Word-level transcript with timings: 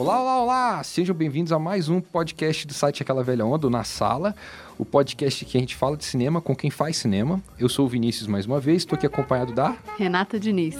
Olá, 0.00 0.18
olá, 0.18 0.42
olá! 0.42 0.82
Sejam 0.82 1.14
bem-vindos 1.14 1.52
a 1.52 1.58
mais 1.58 1.90
um 1.90 2.00
podcast 2.00 2.66
do 2.66 2.72
site 2.72 3.02
Aquela 3.02 3.22
Velha 3.22 3.44
Onda, 3.44 3.68
Na 3.68 3.84
Sala, 3.84 4.34
o 4.78 4.84
podcast 4.86 5.44
que 5.44 5.58
a 5.58 5.60
gente 5.60 5.76
fala 5.76 5.94
de 5.94 6.06
cinema 6.06 6.40
com 6.40 6.56
quem 6.56 6.70
faz 6.70 6.96
cinema. 6.96 7.38
Eu 7.58 7.68
sou 7.68 7.84
o 7.84 7.88
Vinícius 7.88 8.26
mais 8.26 8.46
uma 8.46 8.58
vez, 8.58 8.78
estou 8.78 8.96
aqui 8.96 9.04
acompanhado 9.04 9.52
da... 9.52 9.76
Renata 9.98 10.40
Diniz. 10.40 10.74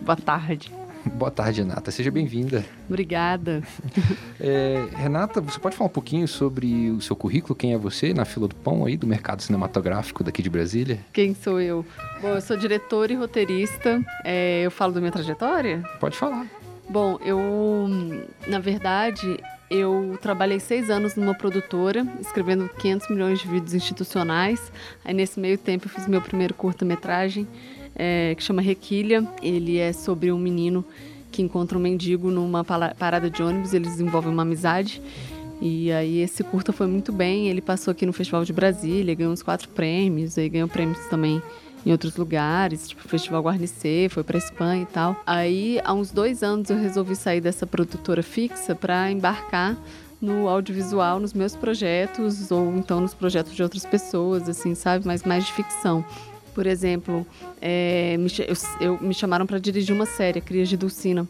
Boa 0.00 0.14
tarde. 0.14 0.70
Boa 1.14 1.32
tarde, 1.32 1.62
Renata. 1.62 1.90
Seja 1.90 2.12
bem-vinda. 2.12 2.64
Obrigada. 2.88 3.60
É, 4.40 4.88
Renata, 4.96 5.40
você 5.40 5.58
pode 5.58 5.74
falar 5.74 5.88
um 5.88 5.92
pouquinho 5.92 6.28
sobre 6.28 6.90
o 6.90 7.00
seu 7.00 7.16
currículo? 7.16 7.54
Quem 7.54 7.72
é 7.72 7.78
você 7.78 8.12
na 8.12 8.24
fila 8.26 8.46
do 8.46 8.54
pão 8.54 8.84
aí 8.84 8.96
do 8.96 9.06
mercado 9.06 9.40
cinematográfico 9.40 10.22
daqui 10.22 10.42
de 10.42 10.50
Brasília? 10.50 10.98
Quem 11.12 11.34
sou 11.34 11.60
eu? 11.60 11.84
Bom, 12.20 12.28
eu 12.28 12.40
sou 12.42 12.56
diretora 12.56 13.12
e 13.12 13.16
roteirista. 13.16 14.04
É, 14.22 14.62
eu 14.62 14.70
falo 14.70 14.92
da 14.92 15.00
minha 15.00 15.12
trajetória? 15.12 15.82
Pode 15.98 16.16
falar. 16.16 16.46
Bom, 16.94 17.18
eu, 17.24 17.88
na 18.46 18.60
verdade, 18.60 19.40
eu 19.68 20.16
trabalhei 20.22 20.60
seis 20.60 20.88
anos 20.88 21.16
numa 21.16 21.34
produtora, 21.34 22.06
escrevendo 22.20 22.68
500 22.68 23.08
milhões 23.10 23.40
de 23.40 23.48
vídeos 23.48 23.74
institucionais. 23.74 24.70
Aí, 25.04 25.12
nesse 25.12 25.40
meio 25.40 25.58
tempo, 25.58 25.86
eu 25.86 25.90
fiz 25.90 26.06
meu 26.06 26.22
primeiro 26.22 26.54
curta-metragem, 26.54 27.48
é, 27.96 28.32
que 28.36 28.44
chama 28.44 28.62
Requilha. 28.62 29.26
Ele 29.42 29.76
é 29.76 29.92
sobre 29.92 30.30
um 30.30 30.38
menino 30.38 30.84
que 31.32 31.42
encontra 31.42 31.76
um 31.76 31.80
mendigo 31.80 32.30
numa 32.30 32.62
parada 32.62 33.28
de 33.28 33.42
ônibus, 33.42 33.74
eles 33.74 33.88
desenvolvem 33.88 34.30
uma 34.30 34.42
amizade. 34.42 35.02
E 35.60 35.90
aí 35.90 36.20
esse 36.20 36.44
curta 36.44 36.72
foi 36.72 36.86
muito 36.86 37.12
bem, 37.12 37.48
ele 37.48 37.60
passou 37.60 37.90
aqui 37.90 38.06
no 38.06 38.12
Festival 38.12 38.44
de 38.44 38.52
Brasília, 38.52 39.16
ganhou 39.16 39.32
uns 39.32 39.42
quatro 39.42 39.68
prêmios, 39.70 40.38
aí 40.38 40.48
ganhou 40.48 40.68
prêmios 40.68 41.04
também 41.06 41.42
em 41.84 41.92
outros 41.92 42.16
lugares, 42.16 42.88
tipo 42.88 43.06
Festival 43.06 43.42
Guarnicê, 43.42 44.08
foi 44.10 44.22
para 44.22 44.38
Espanha 44.38 44.82
e 44.82 44.86
tal. 44.86 45.20
Aí, 45.26 45.80
há 45.84 45.92
uns 45.92 46.10
dois 46.10 46.42
anos, 46.42 46.70
eu 46.70 46.78
resolvi 46.78 47.14
sair 47.14 47.40
dessa 47.40 47.66
produtora 47.66 48.22
fixa 48.22 48.74
para 48.74 49.10
embarcar 49.10 49.76
no 50.20 50.48
audiovisual, 50.48 51.20
nos 51.20 51.34
meus 51.34 51.54
projetos, 51.54 52.50
ou 52.50 52.76
então 52.76 53.00
nos 53.00 53.12
projetos 53.12 53.54
de 53.54 53.62
outras 53.62 53.84
pessoas, 53.84 54.48
assim, 54.48 54.74
sabe? 54.74 55.06
Mas 55.06 55.22
mais 55.22 55.44
de 55.44 55.52
ficção. 55.52 56.04
Por 56.54 56.66
exemplo, 56.66 57.26
é, 57.60 58.16
me, 58.16 58.30
eu, 58.38 58.56
eu, 58.80 58.98
me 59.02 59.12
chamaram 59.12 59.44
para 59.46 59.58
dirigir 59.58 59.94
uma 59.94 60.06
série, 60.06 60.40
Crias 60.40 60.68
de 60.68 60.76
Dulcina 60.76 61.28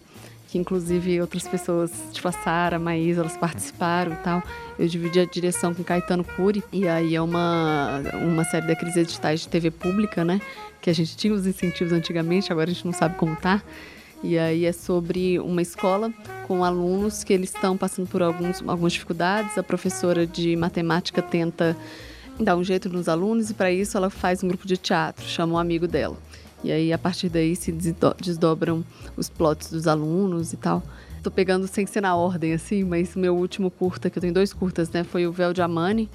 que 0.55 0.59
inclusive 0.59 1.21
outras 1.21 1.49
pessoas, 1.49 1.91
tipo 2.13 2.29
a 2.29 2.31
Sara, 2.31 2.77
a 2.77 2.79
Maísa, 2.79 3.23
elas 3.23 3.37
participaram 3.37 4.13
e 4.13 4.17
tal. 4.19 4.41
Eu 4.79 4.87
dividi 4.87 5.19
a 5.19 5.25
direção 5.25 5.75
com 5.75 5.83
Caetano 5.83 6.23
Cury, 6.23 6.63
e 6.73 6.87
aí 6.87 7.17
é 7.17 7.21
uma, 7.21 8.01
uma 8.23 8.45
série 8.45 8.69
daqueles 8.69 8.95
editais 8.95 9.41
de 9.41 9.49
TV 9.49 9.73
pública, 9.73 10.25
né? 10.25 10.41
Que 10.81 10.91
a 10.91 10.93
gente 10.93 11.17
tinha 11.17 11.35
os 11.35 11.45
incentivos 11.45 11.93
antigamente, 11.93 12.53
agora 12.53 12.71
a 12.71 12.73
gente 12.73 12.85
não 12.85 12.93
sabe 12.93 13.17
como 13.17 13.35
tá. 13.35 13.65
E 14.23 14.39
aí 14.39 14.65
é 14.65 14.71
sobre 14.71 15.41
uma 15.41 15.61
escola 15.61 16.13
com 16.47 16.63
alunos 16.63 17.25
que 17.25 17.33
eles 17.33 17.53
estão 17.53 17.77
passando 17.77 18.07
por 18.07 18.23
alguns, 18.23 18.63
algumas 18.65 18.93
dificuldades. 18.93 19.59
A 19.59 19.63
professora 19.65 20.25
de 20.25 20.55
matemática 20.55 21.21
tenta 21.21 21.77
dar 22.39 22.55
um 22.57 22.63
jeito 22.63 22.89
nos 22.89 23.09
alunos 23.09 23.51
e 23.51 23.55
para 23.55 23.73
isso 23.73 23.97
ela 23.97 24.09
faz 24.09 24.45
um 24.45 24.47
grupo 24.47 24.69
de 24.69 24.77
teatro, 24.77 25.27
chama 25.27 25.55
um 25.55 25.59
amigo 25.59 25.89
dela. 25.89 26.17
E 26.65 26.73
aí, 26.73 26.93
a 26.95 26.99
partir 26.99 27.29
daí, 27.29 27.55
se 27.55 27.71
desdobram 27.71 28.83
os 29.17 29.29
plots 29.29 29.71
dos 29.71 29.87
alunos 29.87 30.55
e 30.55 30.57
tal. 30.57 30.83
Tô 31.23 31.31
pegando 31.31 31.67
sem 31.67 31.87
ser 31.87 32.01
na 32.01 32.17
ordem, 32.17 32.55
assim, 32.55 32.83
mas 32.83 33.15
meu 33.15 33.37
último 33.37 33.71
curta, 33.71 34.09
que 34.09 34.19
eu 34.19 34.21
tenho 34.21 34.33
dois 34.33 34.53
curtas, 34.53 34.91
né? 34.91 35.05
Foi 35.05 35.27
o 35.27 35.33
Véu 35.33 35.53
de 35.53 35.61
Amani, 35.61 36.09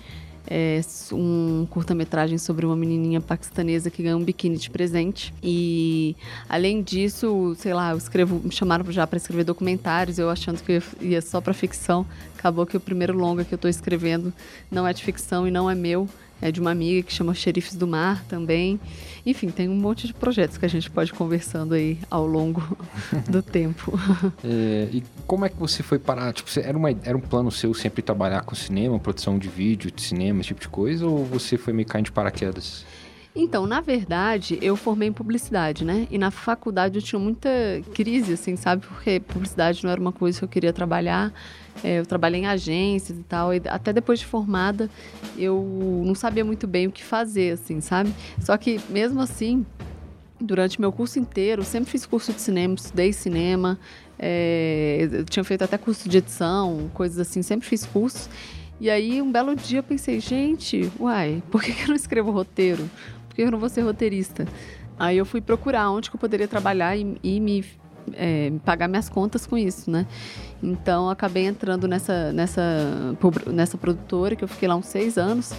é 0.47 0.81
um 1.11 1.67
curta-metragem 1.69 2.39
sobre 2.39 2.65
uma 2.65 2.75
menininha 2.75 3.21
paquistanesa 3.21 3.91
que 3.91 4.01
ganha 4.01 4.17
um 4.17 4.23
biquíni 4.23 4.57
de 4.57 4.69
presente. 4.71 5.31
E 5.43 6.15
além 6.47 6.81
disso, 6.81 7.55
sei 7.57 7.73
lá, 7.73 7.91
eu 7.91 7.97
escrevo, 7.97 8.41
me 8.43 8.51
chamaram 8.51 8.91
já 8.91 9.05
para 9.05 9.17
escrever 9.17 9.43
documentários, 9.43 10.17
eu 10.17 10.29
achando 10.29 10.63
que 10.63 10.81
ia 10.99 11.21
só 11.21 11.39
para 11.39 11.53
ficção. 11.53 12.05
Acabou 12.37 12.65
que 12.65 12.75
o 12.75 12.79
primeiro 12.79 13.15
longa 13.15 13.43
que 13.43 13.53
eu 13.53 13.57
estou 13.57 13.69
escrevendo 13.69 14.33
não 14.71 14.87
é 14.87 14.93
de 14.93 15.03
ficção 15.03 15.47
e 15.47 15.51
não 15.51 15.69
é 15.69 15.75
meu, 15.75 16.09
é 16.41 16.51
de 16.51 16.59
uma 16.59 16.71
amiga 16.71 17.03
que 17.03 17.13
chama 17.13 17.33
Xerifes 17.33 17.75
do 17.75 17.87
Mar 17.87 18.23
também. 18.25 18.79
Enfim, 19.25 19.49
tem 19.49 19.67
um 19.67 19.75
monte 19.75 20.07
de 20.07 20.13
projetos 20.13 20.57
que 20.57 20.65
a 20.65 20.69
gente 20.69 20.89
pode 20.89 21.11
ir 21.11 21.13
conversando 21.13 21.73
aí 21.73 21.97
ao 22.09 22.25
longo 22.25 22.77
do 23.29 23.41
tempo. 23.41 23.99
É, 24.43 24.87
e 24.91 25.03
como 25.27 25.45
é 25.45 25.49
que 25.49 25.57
você 25.57 25.83
foi 25.83 25.99
parar? 25.99 26.33
Tipo, 26.33 26.49
era, 26.59 26.77
uma, 26.77 26.89
era 26.89 27.17
um 27.17 27.21
plano 27.21 27.51
seu 27.51 27.73
sempre 27.73 28.01
trabalhar 28.01 28.41
com 28.41 28.55
cinema, 28.55 28.99
produção 28.99 29.37
de 29.37 29.47
vídeo, 29.47 29.91
de 29.91 30.01
cinema, 30.01 30.41
esse 30.41 30.47
tipo 30.49 30.61
de 30.61 30.69
coisa? 30.69 31.05
Ou 31.05 31.25
você 31.25 31.57
foi 31.57 31.73
meio 31.73 31.87
caindo 31.87 32.05
de 32.05 32.11
paraquedas? 32.11 32.85
Então, 33.35 33.67
na 33.67 33.79
verdade, 33.79 34.57
eu 34.61 34.75
formei 34.75 35.07
em 35.07 35.13
publicidade, 35.13 35.85
né? 35.85 36.07
E 36.09 36.17
na 36.17 36.31
faculdade 36.31 36.97
eu 36.97 37.01
tinha 37.01 37.19
muita 37.19 37.49
crise, 37.93 38.33
assim, 38.33 38.55
sabe? 38.55 38.85
Porque 38.85 39.19
publicidade 39.19 39.83
não 39.83 39.91
era 39.91 40.01
uma 40.01 40.11
coisa 40.11 40.39
que 40.39 40.45
eu 40.45 40.49
queria 40.49 40.73
trabalhar. 40.73 41.31
É, 41.83 41.99
eu 41.99 42.05
trabalhei 42.05 42.41
em 42.41 42.47
agências 42.47 43.17
e 43.17 43.23
tal. 43.23 43.53
E 43.53 43.61
até 43.65 43.93
depois 43.93 44.19
de 44.19 44.25
formada, 44.25 44.89
eu 45.37 46.03
não 46.05 46.15
sabia 46.15 46.43
muito 46.43 46.67
bem 46.67 46.87
o 46.87 46.91
que 46.91 47.03
fazer, 47.03 47.53
assim, 47.53 47.79
sabe? 47.81 48.11
Só 48.41 48.57
que, 48.57 48.79
mesmo 48.89 49.21
assim, 49.21 49.63
durante 50.41 50.81
meu 50.81 50.91
curso 50.91 51.19
inteiro, 51.19 51.63
sempre 51.63 51.91
fiz 51.91 52.05
curso 52.07 52.33
de 52.33 52.41
cinema, 52.41 52.73
estudei 52.73 53.13
cinema. 53.13 53.79
É, 54.17 55.07
eu 55.11 55.25
tinha 55.25 55.43
feito 55.43 55.63
até 55.63 55.77
curso 55.77 56.09
de 56.09 56.17
edição, 56.17 56.89
coisas 56.93 57.19
assim, 57.19 57.43
sempre 57.43 57.67
fiz 57.67 57.85
cursos. 57.85 58.27
E 58.81 58.89
aí, 58.89 59.21
um 59.21 59.29
belo 59.31 59.55
dia, 59.55 59.79
eu 59.79 59.83
pensei, 59.83 60.19
gente, 60.19 60.89
uai, 60.99 61.43
por 61.51 61.61
que 61.61 61.71
eu 61.83 61.89
não 61.89 61.95
escrevo 61.95 62.31
roteiro? 62.31 62.89
Que 63.39 63.47
eu 63.47 63.51
não 63.51 63.59
vou 63.59 63.69
ser 63.69 63.81
roteirista? 63.81 64.45
Aí 64.97 65.17
eu 65.17 65.25
fui 65.25 65.39
procurar 65.39 65.89
onde 65.89 66.09
que 66.09 66.15
eu 66.15 66.19
poderia 66.19 66.47
trabalhar 66.47 66.97
e, 66.97 67.17
e 67.23 67.39
me 67.39 67.63
é, 68.13 68.51
pagar 68.65 68.89
minhas 68.89 69.07
contas 69.07 69.47
com 69.47 69.57
isso, 69.57 69.89
né? 69.89 70.05
Então 70.61 71.09
acabei 71.09 71.45
entrando 71.45 71.87
nessa, 71.87 72.33
nessa, 72.33 73.15
nessa 73.47 73.77
produtora 73.77 74.35
que 74.35 74.43
eu 74.43 74.47
fiquei 74.47 74.67
lá 74.67 74.75
uns 74.75 74.87
seis 74.87 75.17
anos, 75.17 75.53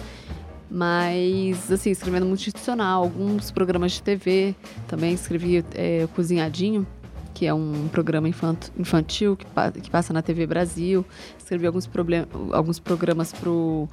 mas 0.69 1.71
assim 1.71 1.89
escrevendo 1.89 2.27
muito 2.27 2.41
institucional, 2.41 3.01
alguns 3.01 3.49
programas 3.49 3.93
de 3.93 4.03
TV, 4.03 4.53
também 4.87 5.13
escrevi 5.13 5.65
é, 5.73 6.07
Cozinhadinho, 6.15 6.85
que 7.33 7.47
é 7.47 7.53
um 7.53 7.87
programa 7.91 8.29
infantil 8.29 9.35
que, 9.35 9.45
que 9.81 9.89
passa 9.89 10.13
na 10.13 10.21
TV 10.21 10.45
Brasil, 10.45 11.03
escrevi 11.35 11.65
alguns, 11.65 11.89
alguns 12.51 12.77
programas 12.77 13.33
para 13.33 13.49
o 13.49 13.89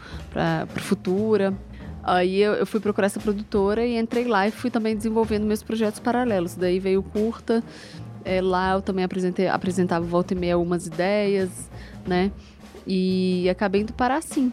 Futura. 0.77 1.55
Aí 2.03 2.41
eu, 2.41 2.55
eu, 2.55 2.67
fui 2.67 2.81
procurar 2.81 3.07
essa 3.07 3.21
produtora 3.21 3.85
e 3.85 3.99
entrei 3.99 4.25
lá 4.25 4.49
e 4.49 4.51
fui 4.51 4.71
também 4.71 4.97
desenvolvendo 4.97 5.45
meus 5.45 5.63
projetos 5.63 6.01
paralelos. 6.01 6.55
Daí 6.55 6.79
veio 6.79 7.03
curta, 7.03 7.63
é, 8.25 8.41
lá 8.41 8.73
eu 8.73 8.83
também 8.83 9.05
apresentei, 9.05 9.49
apresentava 9.49 10.05
volta 10.05 10.35
e 10.35 10.37
meia 10.37 10.55
algumas 10.55 10.87
ideias, 10.87 11.51
né? 12.07 12.31
E 12.87 13.49
acabei 13.51 13.83
indo 13.83 13.93
parar 13.93 14.17
assim. 14.17 14.53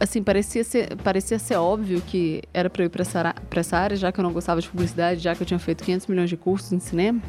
Assim, 0.00 0.22
parecia 0.22 0.64
ser, 0.64 0.96
parecia 0.96 1.38
ser 1.38 1.56
óbvio 1.56 2.00
que 2.00 2.42
era 2.54 2.70
para 2.70 2.82
eu 2.82 2.86
ir 2.86 2.88
para 2.88 3.02
essa, 3.02 3.34
essa 3.50 3.76
área, 3.76 3.96
já 3.96 4.10
que 4.10 4.18
eu 4.18 4.22
não 4.22 4.32
gostava 4.32 4.60
de 4.60 4.68
publicidade, 4.68 5.20
já 5.20 5.34
que 5.34 5.42
eu 5.42 5.46
tinha 5.46 5.58
feito 5.58 5.84
500 5.84 6.06
milhões 6.06 6.30
de 6.30 6.36
cursos 6.36 6.72
em 6.72 6.80
cinema. 6.80 7.20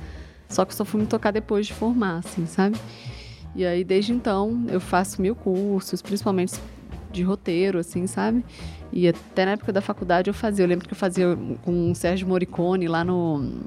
Só 0.47 0.63
que 0.63 0.71
eu 0.71 0.77
só 0.77 0.85
fui 0.85 1.01
me 1.01 1.07
tocar 1.07 1.31
depois 1.31 1.67
de 1.67 1.73
formar, 1.73 2.19
assim, 2.19 2.45
sabe? 2.45 2.77
E 3.55 3.65
aí, 3.65 3.83
desde 3.83 4.13
então, 4.13 4.65
eu 4.69 4.79
faço 4.79 5.21
mil 5.21 5.35
cursos, 5.35 6.01
principalmente 6.01 6.53
de 7.11 7.23
roteiro, 7.23 7.79
assim, 7.79 8.07
sabe? 8.07 8.43
E 8.91 9.07
até 9.07 9.45
na 9.45 9.51
época 9.51 9.71
da 9.71 9.81
faculdade 9.81 10.29
eu 10.29 10.33
fazia. 10.33 10.63
Eu 10.65 10.69
lembro 10.69 10.87
que 10.87 10.93
eu 10.93 10.97
fazia 10.97 11.37
com 11.63 11.91
o 11.91 11.95
Sérgio 11.95 12.27
Moricone 12.27 12.87
lá 12.87 13.03
no. 13.03 13.61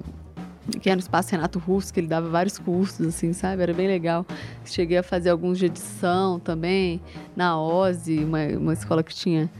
Que 0.80 0.88
era 0.88 0.96
no 0.96 1.00
Espaço 1.00 1.32
Renato 1.32 1.58
Russo, 1.58 1.92
que 1.92 1.98
ele 1.98 2.06
dava 2.06 2.28
vários 2.28 2.56
cursos, 2.56 3.04
assim, 3.04 3.32
sabe? 3.32 3.62
Era 3.62 3.74
bem 3.74 3.88
legal. 3.88 4.24
Cheguei 4.64 4.98
a 4.98 5.02
fazer 5.02 5.30
alguns 5.30 5.58
de 5.58 5.66
edição 5.66 6.38
também, 6.38 7.00
na 7.34 7.60
OSE, 7.60 8.18
uma, 8.22 8.46
uma 8.58 8.72
escola 8.72 9.02
que 9.02 9.12
tinha 9.12 9.50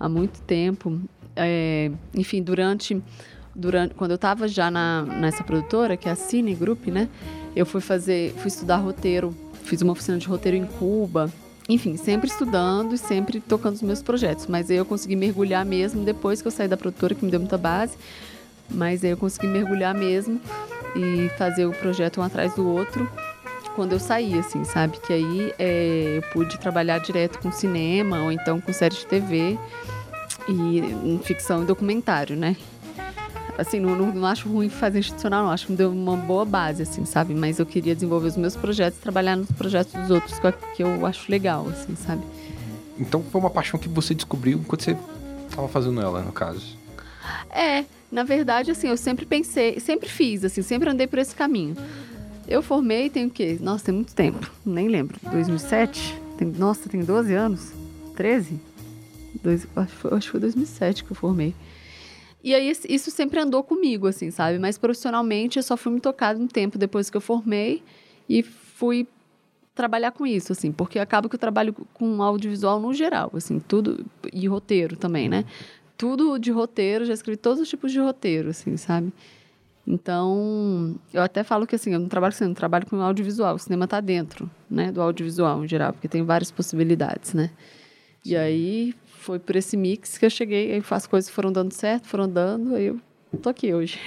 há 0.00 0.08
muito 0.08 0.40
tempo. 0.42 1.00
É, 1.36 1.92
enfim, 2.12 2.42
durante, 2.42 3.00
durante. 3.54 3.94
Quando 3.94 4.10
eu 4.10 4.16
estava 4.16 4.48
já 4.48 4.68
na, 4.68 5.02
nessa 5.02 5.44
produtora, 5.44 5.96
que 5.96 6.08
é 6.08 6.12
a 6.12 6.16
Cine 6.16 6.54
Group, 6.56 6.88
né? 6.88 7.08
Eu 7.54 7.64
fui 7.64 7.80
fazer. 7.80 8.32
fui 8.34 8.48
estudar 8.48 8.78
roteiro. 8.78 9.34
Fiz 9.62 9.80
uma 9.80 9.92
oficina 9.92 10.18
de 10.18 10.26
roteiro 10.26 10.56
em 10.56 10.66
Cuba 10.66 11.30
enfim, 11.68 11.96
sempre 11.96 12.28
estudando 12.28 12.94
e 12.94 12.98
sempre 12.98 13.40
tocando 13.40 13.74
os 13.74 13.82
meus 13.82 14.02
projetos. 14.02 14.46
Mas 14.46 14.70
aí 14.70 14.76
eu 14.76 14.86
consegui 14.86 15.16
mergulhar 15.16 15.64
mesmo 15.64 16.04
depois 16.04 16.40
que 16.40 16.48
eu 16.48 16.52
saí 16.52 16.66
da 16.66 16.76
produtora, 16.76 17.14
que 17.14 17.24
me 17.24 17.30
deu 17.30 17.40
muita 17.40 17.58
base. 17.58 17.96
Mas 18.70 19.04
aí 19.04 19.10
eu 19.10 19.16
consegui 19.16 19.46
mergulhar 19.46 19.94
mesmo 19.94 20.40
e 20.96 21.28
fazer 21.36 21.66
o 21.66 21.72
projeto 21.72 22.20
um 22.20 22.22
atrás 22.22 22.54
do 22.54 22.66
outro 22.66 23.08
quando 23.74 23.92
eu 23.92 24.00
saí, 24.00 24.36
assim, 24.38 24.64
sabe? 24.64 24.98
Que 24.98 25.12
aí 25.12 25.54
é, 25.58 26.16
eu 26.16 26.22
pude 26.32 26.58
trabalhar 26.58 26.98
direto 26.98 27.38
com 27.38 27.52
cinema 27.52 28.22
ou 28.22 28.32
então 28.32 28.60
com 28.60 28.72
série 28.72 28.94
de 28.94 29.06
TV 29.06 29.56
e 30.48 30.80
em 30.80 31.20
ficção 31.22 31.62
e 31.62 31.66
documentário, 31.66 32.34
né? 32.34 32.56
Assim, 33.58 33.80
não, 33.80 33.96
não, 33.96 34.14
não, 34.14 34.26
acho 34.26 34.48
ruim 34.48 34.68
fazer 34.68 35.00
institucional, 35.00 35.44
não. 35.44 35.50
Acho 35.50 35.66
que 35.66 35.72
me 35.72 35.78
deu 35.78 35.90
uma 35.90 36.16
boa 36.16 36.44
base, 36.44 36.82
assim, 36.82 37.04
sabe? 37.04 37.34
Mas 37.34 37.58
eu 37.58 37.66
queria 37.66 37.94
desenvolver 37.94 38.28
os 38.28 38.36
meus 38.36 38.54
projetos, 38.54 39.00
trabalhar 39.00 39.36
nos 39.36 39.50
projetos 39.50 39.92
dos 39.92 40.10
outros, 40.10 40.38
que 40.74 40.82
eu 40.82 41.04
acho 41.04 41.30
legal, 41.30 41.66
assim, 41.68 41.96
sabe? 41.96 42.22
Então 42.98 43.22
foi 43.22 43.40
uma 43.40 43.50
paixão 43.50 43.78
que 43.78 43.88
você 43.88 44.14
descobriu 44.14 44.58
enquanto 44.58 44.84
você 44.84 44.96
estava 45.48 45.68
fazendo 45.68 46.00
ela, 46.00 46.22
no 46.22 46.32
caso. 46.32 46.78
É, 47.50 47.84
na 48.10 48.22
verdade, 48.22 48.70
assim, 48.70 48.88
eu 48.88 48.96
sempre 48.96 49.26
pensei, 49.26 49.78
sempre 49.80 50.08
fiz, 50.08 50.44
assim, 50.44 50.62
sempre 50.62 50.88
andei 50.88 51.06
por 51.06 51.18
esse 51.18 51.34
caminho. 51.34 51.76
Eu 52.46 52.62
formei 52.62 53.10
tem 53.10 53.26
o 53.26 53.30
quê? 53.30 53.58
Nossa, 53.60 53.86
tem 53.86 53.94
muito 53.94 54.14
tempo. 54.14 54.50
Nem 54.64 54.88
lembro. 54.88 55.18
2007? 55.30 56.18
Tem, 56.38 56.48
nossa, 56.48 56.88
tem 56.88 57.00
12 57.00 57.34
anos? 57.34 57.72
13? 58.16 58.58
Dois, 59.42 59.66
acho, 59.76 59.92
que 59.92 59.96
foi, 59.96 60.16
acho 60.16 60.26
que 60.26 60.30
foi 60.30 60.40
2007 60.40 61.04
que 61.04 61.10
eu 61.10 61.16
formei. 61.16 61.54
E 62.42 62.54
aí 62.54 62.72
isso 62.88 63.10
sempre 63.10 63.40
andou 63.40 63.62
comigo, 63.64 64.06
assim, 64.06 64.30
sabe? 64.30 64.58
Mas 64.58 64.78
profissionalmente 64.78 65.58
eu 65.58 65.62
só 65.62 65.76
fui 65.76 65.92
me 65.92 66.00
tocado 66.00 66.40
um 66.40 66.46
tempo 66.46 66.78
depois 66.78 67.10
que 67.10 67.16
eu 67.16 67.20
formei 67.20 67.82
e 68.28 68.42
fui 68.42 69.08
trabalhar 69.74 70.12
com 70.12 70.26
isso, 70.26 70.52
assim, 70.52 70.72
porque 70.72 70.98
acaba 70.98 71.28
que 71.28 71.34
eu 71.34 71.38
trabalho 71.38 71.74
com 71.94 72.22
audiovisual 72.22 72.80
no 72.80 72.92
geral, 72.92 73.30
assim, 73.34 73.58
tudo 73.60 74.04
e 74.32 74.46
roteiro 74.46 74.96
também, 74.96 75.28
né? 75.28 75.44
Tudo 75.96 76.38
de 76.38 76.50
roteiro, 76.50 77.04
já 77.04 77.14
escrevi 77.14 77.36
todos 77.36 77.60
os 77.60 77.68
tipos 77.68 77.92
de 77.92 77.98
roteiro, 77.98 78.50
assim, 78.50 78.76
sabe? 78.76 79.12
Então, 79.86 80.96
eu 81.14 81.22
até 81.22 81.42
falo 81.42 81.66
que 81.66 81.74
assim, 81.74 81.92
eu 81.94 81.98
não 81.98 82.08
trabalho 82.08 82.32
com 82.32 82.38
cinema, 82.38 82.52
eu 82.52 82.56
trabalho 82.56 82.86
com 82.86 83.00
audiovisual. 83.00 83.54
O 83.54 83.58
cinema 83.58 83.84
está 83.86 84.00
dentro, 84.00 84.50
né, 84.68 84.92
do 84.92 85.00
audiovisual 85.00 85.64
em 85.64 85.68
geral, 85.68 85.92
porque 85.92 86.06
tem 86.06 86.22
várias 86.22 86.50
possibilidades, 86.50 87.32
né? 87.32 87.50
E 88.24 88.36
aí 88.36 88.94
foi 89.28 89.38
por 89.38 89.56
esse 89.56 89.76
mix 89.76 90.16
que 90.16 90.24
eu 90.24 90.30
cheguei, 90.30 90.72
aí 90.72 90.82
as 90.90 91.06
coisas 91.06 91.28
foram 91.28 91.52
dando 91.52 91.70
certo, 91.70 92.08
foram 92.08 92.26
dando, 92.26 92.74
aí 92.74 92.86
eu 92.86 92.98
tô 93.42 93.50
aqui 93.50 93.74
hoje. 93.74 93.98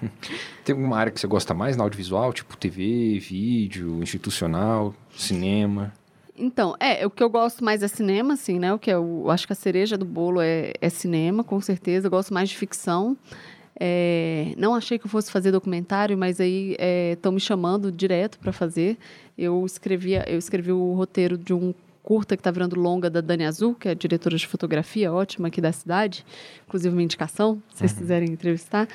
tem 0.64 0.74
alguma 0.74 0.96
área 0.96 1.12
que 1.12 1.20
você 1.20 1.26
gosta 1.26 1.52
mais 1.52 1.76
no 1.76 1.82
audiovisual, 1.82 2.32
tipo 2.32 2.56
TV, 2.56 3.18
vídeo, 3.18 4.02
institucional, 4.02 4.94
cinema? 5.14 5.92
Então, 6.34 6.74
é, 6.80 7.06
o 7.06 7.10
que 7.10 7.22
eu 7.22 7.28
gosto 7.28 7.62
mais 7.62 7.82
é 7.82 7.88
cinema, 7.88 8.32
assim, 8.32 8.58
né? 8.58 8.72
O 8.72 8.78
que 8.78 8.90
eu 8.90 9.30
acho 9.30 9.46
que 9.46 9.52
a 9.52 9.56
cereja 9.56 9.98
do 9.98 10.06
bolo 10.06 10.40
é, 10.40 10.72
é 10.80 10.88
cinema, 10.88 11.44
com 11.44 11.60
certeza. 11.60 12.06
Eu 12.06 12.10
gosto 12.10 12.32
mais 12.32 12.48
de 12.48 12.56
ficção. 12.56 13.14
É, 13.78 14.54
não 14.56 14.74
achei 14.74 14.98
que 14.98 15.04
eu 15.04 15.10
fosse 15.10 15.30
fazer 15.30 15.52
documentário, 15.52 16.16
mas 16.16 16.40
aí 16.40 16.74
estão 17.12 17.30
é, 17.30 17.34
me 17.34 17.40
chamando 17.40 17.92
direto 17.92 18.38
para 18.38 18.52
fazer. 18.52 18.96
Eu 19.36 19.66
escrevi, 19.66 20.14
eu 20.14 20.38
escrevi 20.38 20.72
o 20.72 20.94
roteiro 20.94 21.36
de 21.36 21.52
um 21.52 21.74
curta 22.02 22.36
que 22.36 22.40
está 22.40 22.50
virando 22.50 22.78
longa 22.78 23.08
da 23.08 23.20
Dani 23.20 23.44
Azul, 23.44 23.74
que 23.74 23.88
é 23.88 23.94
diretora 23.94 24.36
de 24.36 24.46
fotografia 24.46 25.12
ótima 25.12 25.48
aqui 25.48 25.60
da 25.60 25.72
cidade, 25.72 26.24
inclusive 26.66 26.94
uma 26.94 27.02
indicação, 27.02 27.62
se 27.70 27.78
vocês 27.78 27.92
uhum. 27.92 27.98
quiserem 27.98 28.28
entrevistar. 28.30 28.88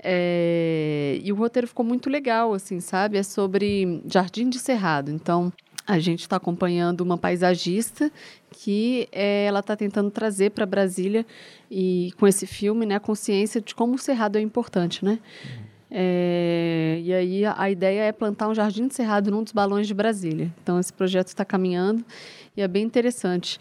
É, 0.00 1.18
e 1.22 1.32
o 1.32 1.34
roteiro 1.34 1.66
ficou 1.66 1.84
muito 1.84 2.08
legal, 2.08 2.54
assim, 2.54 2.80
sabe? 2.80 3.18
É 3.18 3.22
sobre 3.22 4.00
Jardim 4.06 4.48
de 4.48 4.58
Cerrado. 4.58 5.10
Então, 5.10 5.52
a 5.86 5.98
gente 5.98 6.20
está 6.20 6.36
acompanhando 6.36 7.00
uma 7.00 7.16
paisagista 7.16 8.12
que 8.50 9.08
é, 9.10 9.46
ela 9.46 9.60
está 9.60 9.74
tentando 9.74 10.10
trazer 10.10 10.50
para 10.50 10.66
Brasília 10.66 11.24
e 11.70 12.12
com 12.18 12.26
esse 12.26 12.46
filme, 12.46 12.84
né, 12.84 12.96
a 12.96 13.00
consciência 13.00 13.60
de 13.60 13.74
como 13.74 13.94
o 13.94 13.98
cerrado 13.98 14.36
é 14.36 14.40
importante, 14.40 15.04
né? 15.04 15.18
É, 15.90 17.00
e 17.02 17.14
aí 17.14 17.44
a, 17.46 17.54
a, 17.58 17.70
ideia 17.70 18.02
é 18.02 18.12
plantar 18.12 18.48
um 18.48 18.54
jardim 18.54 18.86
de 18.86 18.94
cerrado 18.94 19.30
num 19.30 19.42
dos 19.42 19.54
balões 19.54 19.86
de 19.86 19.94
Brasília. 19.94 20.52
Então 20.62 20.78
esse 20.78 20.92
projeto 20.92 21.28
está 21.28 21.46
caminhando 21.46 22.04
e 22.58 22.60
é 22.60 22.68
bem 22.68 22.84
interessante. 22.84 23.58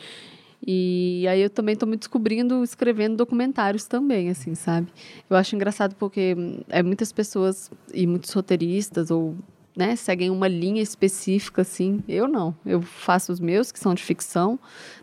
E 0.66 1.26
aí 1.30 1.42
eu 1.42 1.50
também 1.52 1.74
estou 1.74 1.88
me 1.88 1.96
descobrindo 1.96 2.64
escrevendo 2.64 3.16
documentários 3.16 3.86
também, 3.86 4.30
assim, 4.30 4.56
sabe? 4.56 4.88
Eu 5.30 5.38
acho 5.38 5.56
engraçado 5.56 5.96
porque 5.96 6.36
é 6.68 6.82
muitas 6.82 7.12
pessoas 7.12 7.70
e 7.94 8.08
muitos 8.08 8.34
roteiristas 8.34 9.12
ou 9.12 9.36
né, 9.76 9.96
seguem 9.96 10.32
uma 10.32 10.48
linha 10.48 10.82
específica, 10.82 11.62
assim. 11.62 12.04
Eu 12.08 12.28
não. 12.28 12.56
Eu 12.66 12.82
faço 12.82 13.32
os 13.32 13.40
meus, 13.40 13.72
que 13.72 13.80
são 13.80 13.94
de 13.94 14.02
ficção, 14.02 14.60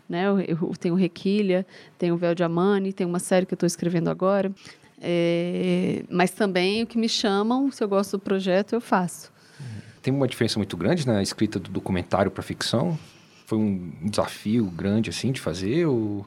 né? 0.09 0.27
Eu, 0.27 0.41
eu 0.41 0.73
tenho 0.77 0.93
Requilha, 0.93 1.65
tenho 1.97 2.17
Véu 2.17 2.35
de 2.35 2.43
Amani, 2.43 2.91
tem 2.91 3.07
uma 3.07 3.19
série 3.19 3.45
que 3.45 3.53
eu 3.53 3.55
estou 3.55 3.67
escrevendo 3.67 4.09
agora. 4.09 4.51
É, 5.01 6.03
mas 6.09 6.31
também 6.31 6.83
o 6.83 6.87
que 6.87 6.97
me 6.97 7.07
chamam, 7.07 7.71
se 7.71 7.81
eu 7.81 7.87
gosto 7.87 8.17
do 8.17 8.19
projeto, 8.19 8.73
eu 8.73 8.81
faço. 8.81 9.33
Tem 10.01 10.13
uma 10.13 10.27
diferença 10.27 10.59
muito 10.59 10.75
grande 10.75 11.07
na 11.07 11.23
escrita 11.23 11.57
do 11.57 11.71
documentário 11.71 12.29
para 12.29 12.43
ficção? 12.43 12.99
Foi 13.45 13.57
um 13.57 13.91
desafio 14.03 14.65
grande, 14.65 15.09
assim, 15.09 15.31
de 15.31 15.39
fazer 15.39 15.85
ou 15.85 16.25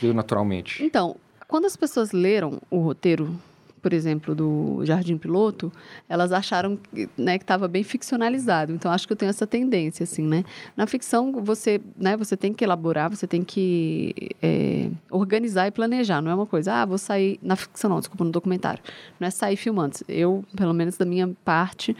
veio 0.00 0.12
naturalmente? 0.12 0.82
Então, 0.82 1.16
quando 1.46 1.64
as 1.64 1.76
pessoas 1.76 2.12
leram 2.12 2.60
o 2.70 2.78
roteiro 2.78 3.38
por 3.86 3.92
exemplo, 3.92 4.34
do 4.34 4.84
Jardim 4.84 5.16
Piloto, 5.16 5.72
elas 6.08 6.32
acharam 6.32 6.76
né, 7.16 7.38
que 7.38 7.44
estava 7.44 7.68
bem 7.68 7.84
ficcionalizado. 7.84 8.72
Então, 8.72 8.90
acho 8.90 9.06
que 9.06 9.12
eu 9.12 9.16
tenho 9.16 9.30
essa 9.30 9.46
tendência, 9.46 10.02
assim, 10.02 10.26
né? 10.26 10.44
Na 10.76 10.88
ficção, 10.88 11.30
você, 11.40 11.80
né, 11.96 12.16
você 12.16 12.36
tem 12.36 12.52
que 12.52 12.64
elaborar, 12.64 13.08
você 13.08 13.28
tem 13.28 13.44
que 13.44 14.12
é, 14.42 14.90
organizar 15.08 15.68
e 15.68 15.70
planejar. 15.70 16.20
Não 16.20 16.32
é 16.32 16.34
uma 16.34 16.46
coisa, 16.46 16.82
ah, 16.82 16.84
vou 16.84 16.98
sair... 16.98 17.38
Na 17.40 17.54
ficção 17.54 17.88
não, 17.88 18.00
desculpa, 18.00 18.24
no 18.24 18.32
documentário. 18.32 18.82
Não 19.20 19.28
é 19.28 19.30
sair 19.30 19.54
filmando. 19.54 19.98
Eu, 20.08 20.44
pelo 20.56 20.74
menos 20.74 20.96
da 20.96 21.04
minha 21.04 21.28
parte... 21.44 21.96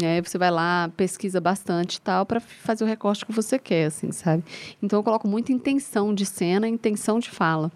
Né, 0.00 0.20
você 0.20 0.36
vai 0.36 0.50
lá, 0.50 0.90
pesquisa 0.96 1.40
bastante 1.40 1.96
e 1.96 2.00
tal, 2.00 2.26
para 2.26 2.40
fazer 2.40 2.82
o 2.82 2.86
recorte 2.86 3.24
que 3.24 3.30
você 3.30 3.58
quer, 3.60 3.84
assim, 3.84 4.10
sabe? 4.10 4.42
Então, 4.82 4.98
eu 4.98 5.04
coloco 5.04 5.28
muita 5.28 5.52
intenção 5.52 6.12
de 6.12 6.26
cena, 6.26 6.66
intenção 6.66 7.20
de 7.20 7.30
fala 7.30 7.70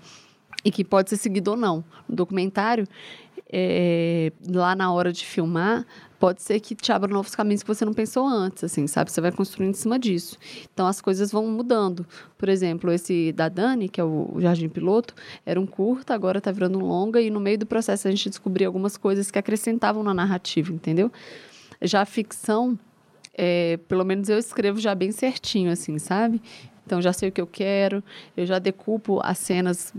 e 0.64 0.70
que 0.70 0.84
pode 0.84 1.10
ser 1.10 1.16
seguido 1.16 1.52
ou 1.52 1.56
não. 1.56 1.84
No 2.08 2.16
documentário, 2.16 2.88
é, 3.50 4.32
lá 4.46 4.74
na 4.74 4.92
hora 4.92 5.12
de 5.12 5.24
filmar, 5.24 5.86
pode 6.18 6.42
ser 6.42 6.60
que 6.60 6.74
te 6.74 6.92
abra 6.92 7.12
novos 7.12 7.34
caminhos 7.34 7.62
que 7.62 7.68
você 7.68 7.84
não 7.84 7.94
pensou 7.94 8.26
antes, 8.26 8.64
assim, 8.64 8.86
sabe? 8.86 9.10
Você 9.10 9.20
vai 9.20 9.32
construindo 9.32 9.70
em 9.70 9.78
cima 9.78 9.98
disso. 9.98 10.36
Então 10.72 10.86
as 10.86 11.00
coisas 11.00 11.30
vão 11.30 11.46
mudando. 11.46 12.06
Por 12.36 12.48
exemplo, 12.48 12.92
esse 12.92 13.32
da 13.32 13.48
Dani, 13.48 13.88
que 13.88 14.00
é 14.00 14.04
o 14.04 14.36
Jardim 14.38 14.68
Piloto, 14.68 15.14
era 15.46 15.60
um 15.60 15.66
curta, 15.66 16.14
agora 16.14 16.38
está 16.38 16.50
virando 16.50 16.78
um 16.78 16.86
longa, 16.86 17.20
e 17.20 17.30
no 17.30 17.40
meio 17.40 17.58
do 17.58 17.66
processo 17.66 18.08
a 18.08 18.10
gente 18.10 18.28
descobriu 18.28 18.68
algumas 18.68 18.96
coisas 18.96 19.30
que 19.30 19.38
acrescentavam 19.38 20.02
na 20.02 20.12
narrativa, 20.12 20.72
entendeu? 20.72 21.10
Já 21.80 22.02
a 22.02 22.06
ficção, 22.06 22.78
é, 23.34 23.78
pelo 23.88 24.04
menos 24.04 24.28
eu 24.28 24.38
escrevo 24.38 24.80
já 24.80 24.94
bem 24.94 25.12
certinho, 25.12 25.70
assim, 25.70 25.98
sabe? 25.98 26.42
Então 26.84 27.00
já 27.02 27.12
sei 27.12 27.28
o 27.28 27.32
que 27.32 27.40
eu 27.40 27.46
quero, 27.46 28.02
eu 28.36 28.46
já 28.46 28.58
decupo 28.58 29.20
as 29.22 29.38
cenas 29.38 29.92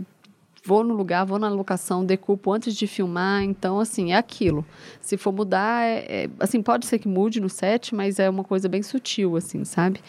vou 0.65 0.83
no 0.83 0.93
lugar, 0.93 1.25
vou 1.25 1.39
na 1.39 1.49
locação, 1.49 2.05
decupo 2.05 2.51
antes 2.51 2.75
de 2.75 2.87
filmar. 2.87 3.43
Então, 3.43 3.79
assim, 3.79 4.11
é 4.11 4.17
aquilo. 4.17 4.65
Se 5.01 5.17
for 5.17 5.31
mudar, 5.31 5.83
é, 5.85 6.25
é, 6.25 6.29
assim, 6.39 6.61
pode 6.61 6.85
ser 6.85 6.99
que 6.99 7.07
mude 7.07 7.39
no 7.39 7.49
set, 7.49 7.95
mas 7.95 8.19
é 8.19 8.29
uma 8.29 8.43
coisa 8.43 8.67
bem 8.67 8.83
sutil, 8.83 9.35
assim, 9.35 9.63
sabe? 9.65 9.99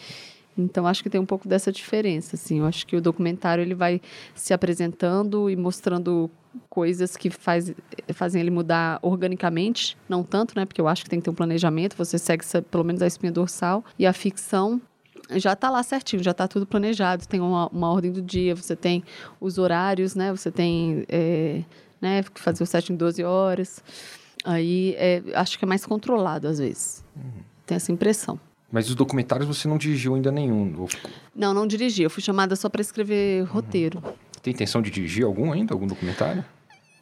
Então, 0.57 0.85
acho 0.85 1.01
que 1.01 1.09
tem 1.09 1.19
um 1.19 1.25
pouco 1.25 1.47
dessa 1.47 1.71
diferença, 1.71 2.35
assim. 2.35 2.59
Eu 2.59 2.65
acho 2.65 2.85
que 2.85 2.95
o 2.95 3.01
documentário, 3.01 3.61
ele 3.61 3.73
vai 3.73 4.01
se 4.35 4.53
apresentando 4.53 5.49
e 5.49 5.55
mostrando 5.55 6.29
coisas 6.69 7.15
que 7.15 7.29
faz, 7.29 7.73
fazem 8.13 8.41
ele 8.41 8.51
mudar 8.51 8.99
organicamente, 9.01 9.97
não 10.07 10.23
tanto, 10.23 10.53
né? 10.55 10.65
Porque 10.65 10.81
eu 10.81 10.87
acho 10.87 11.03
que 11.03 11.09
tem 11.09 11.19
que 11.19 11.25
ter 11.25 11.29
um 11.29 11.35
planejamento, 11.35 11.95
você 11.95 12.17
segue 12.17 12.43
pelo 12.69 12.83
menos 12.83 13.01
a 13.01 13.07
espinha 13.07 13.31
dorsal. 13.31 13.83
E 13.97 14.05
a 14.05 14.13
ficção, 14.13 14.81
já 15.35 15.53
está 15.53 15.69
lá 15.69 15.81
certinho, 15.83 16.23
já 16.23 16.31
está 16.31 16.47
tudo 16.47 16.65
planejado, 16.65 17.27
tem 17.27 17.39
uma, 17.39 17.67
uma, 17.67 17.89
ordem 17.91 18.11
do 18.11 18.21
dia, 18.21 18.55
você 18.55 18.75
tem 18.75 19.03
os 19.39 19.57
horários, 19.57 20.15
né? 20.15 20.31
Você 20.31 20.51
tem 20.51 21.05
é, 21.07 21.63
né, 22.01 22.23
fazer 22.35 22.63
o 22.63 22.65
set 22.65 22.91
em 22.91 22.95
12 22.95 23.23
horas. 23.23 23.83
Aí 24.43 24.95
é, 24.97 25.21
acho 25.35 25.57
que 25.57 25.65
é 25.65 25.67
mais 25.67 25.85
controlado 25.85 26.47
às 26.47 26.59
vezes. 26.59 27.03
Uhum. 27.15 27.43
Tem 27.65 27.75
essa 27.75 27.91
impressão. 27.91 28.39
Mas 28.71 28.89
os 28.89 28.95
documentários 28.95 29.47
você 29.47 29.67
não 29.67 29.77
dirigiu 29.77 30.15
ainda 30.15 30.31
nenhum? 30.31 30.87
Não, 31.35 31.53
não 31.53 31.67
dirigi. 31.67 32.03
Eu 32.03 32.09
fui 32.09 32.23
chamada 32.23 32.55
só 32.55 32.69
para 32.69 32.81
escrever 32.81 33.41
uhum. 33.41 34.01
Tem 34.41 34.53
intenção 34.53 34.81
de 34.81 34.89
dirigir 34.89 35.25
algum 35.25 35.51
ainda? 35.51 35.73
Algum 35.73 35.87
documentário? 35.87 36.43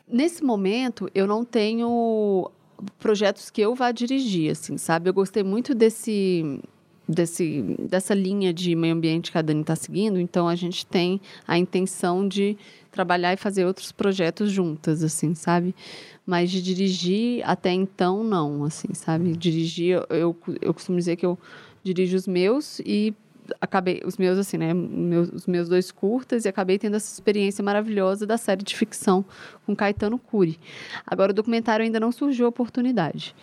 Nesse 0.07 0.43
momento, 0.43 1.09
eu 1.13 1.27
não 1.27 1.45
tenho 1.45 2.49
projetos 2.99 3.49
que 3.49 3.61
eu 3.61 3.75
vá 3.75 3.91
dirigir, 3.91 4.51
assim, 4.51 4.77
sabe? 4.77 5.09
Eu 5.09 5.13
gostei 5.13 5.43
muito 5.43 5.75
desse 5.75 6.59
desse, 7.09 7.75
dessa 7.79 8.13
linha 8.13 8.53
de 8.53 8.75
meio 8.75 8.93
ambiente 8.93 9.31
que 9.31 9.37
a 9.37 9.41
Dani 9.41 9.61
está 9.61 9.75
seguindo, 9.75 10.19
então 10.19 10.47
a 10.47 10.55
gente 10.55 10.85
tem 10.85 11.19
a 11.47 11.57
intenção 11.57 12.27
de 12.27 12.55
trabalhar 12.91 13.33
e 13.33 13.37
fazer 13.37 13.65
outros 13.65 13.91
projetos 13.91 14.51
juntas, 14.51 15.03
assim, 15.03 15.33
sabe? 15.33 15.73
Mas 16.23 16.51
de 16.51 16.61
dirigir 16.61 17.41
até 17.43 17.71
então, 17.71 18.23
não, 18.23 18.63
assim, 18.63 18.93
sabe? 18.93 19.35
Dirigir, 19.35 20.05
eu, 20.09 20.37
eu 20.61 20.73
costumo 20.73 20.99
dizer 20.99 21.15
que 21.15 21.25
eu 21.25 21.37
dirijo 21.83 22.15
os 22.15 22.27
meus 22.27 22.79
e 22.81 23.13
acabei, 23.59 24.01
os 24.05 24.17
meus, 24.17 24.37
assim, 24.37 24.57
né? 24.57 24.73
Meus, 24.73 25.29
os 25.29 25.47
meus 25.47 25.69
dois 25.69 25.91
curtas 25.91 26.45
e 26.45 26.47
acabei 26.47 26.77
tendo 26.77 26.95
essa 26.95 27.11
experiência 27.11 27.63
maravilhosa 27.63 28.25
da 28.25 28.37
série 28.37 28.63
de 28.63 28.75
ficção 28.75 29.23
com 29.65 29.75
Caetano 29.75 30.17
Cury. 30.17 30.59
Agora, 31.05 31.31
o 31.31 31.33
documentário 31.33 31.83
ainda 31.83 31.99
não 31.99 32.11
surgiu 32.11 32.45
a 32.45 32.49
oportunidade. 32.49 33.35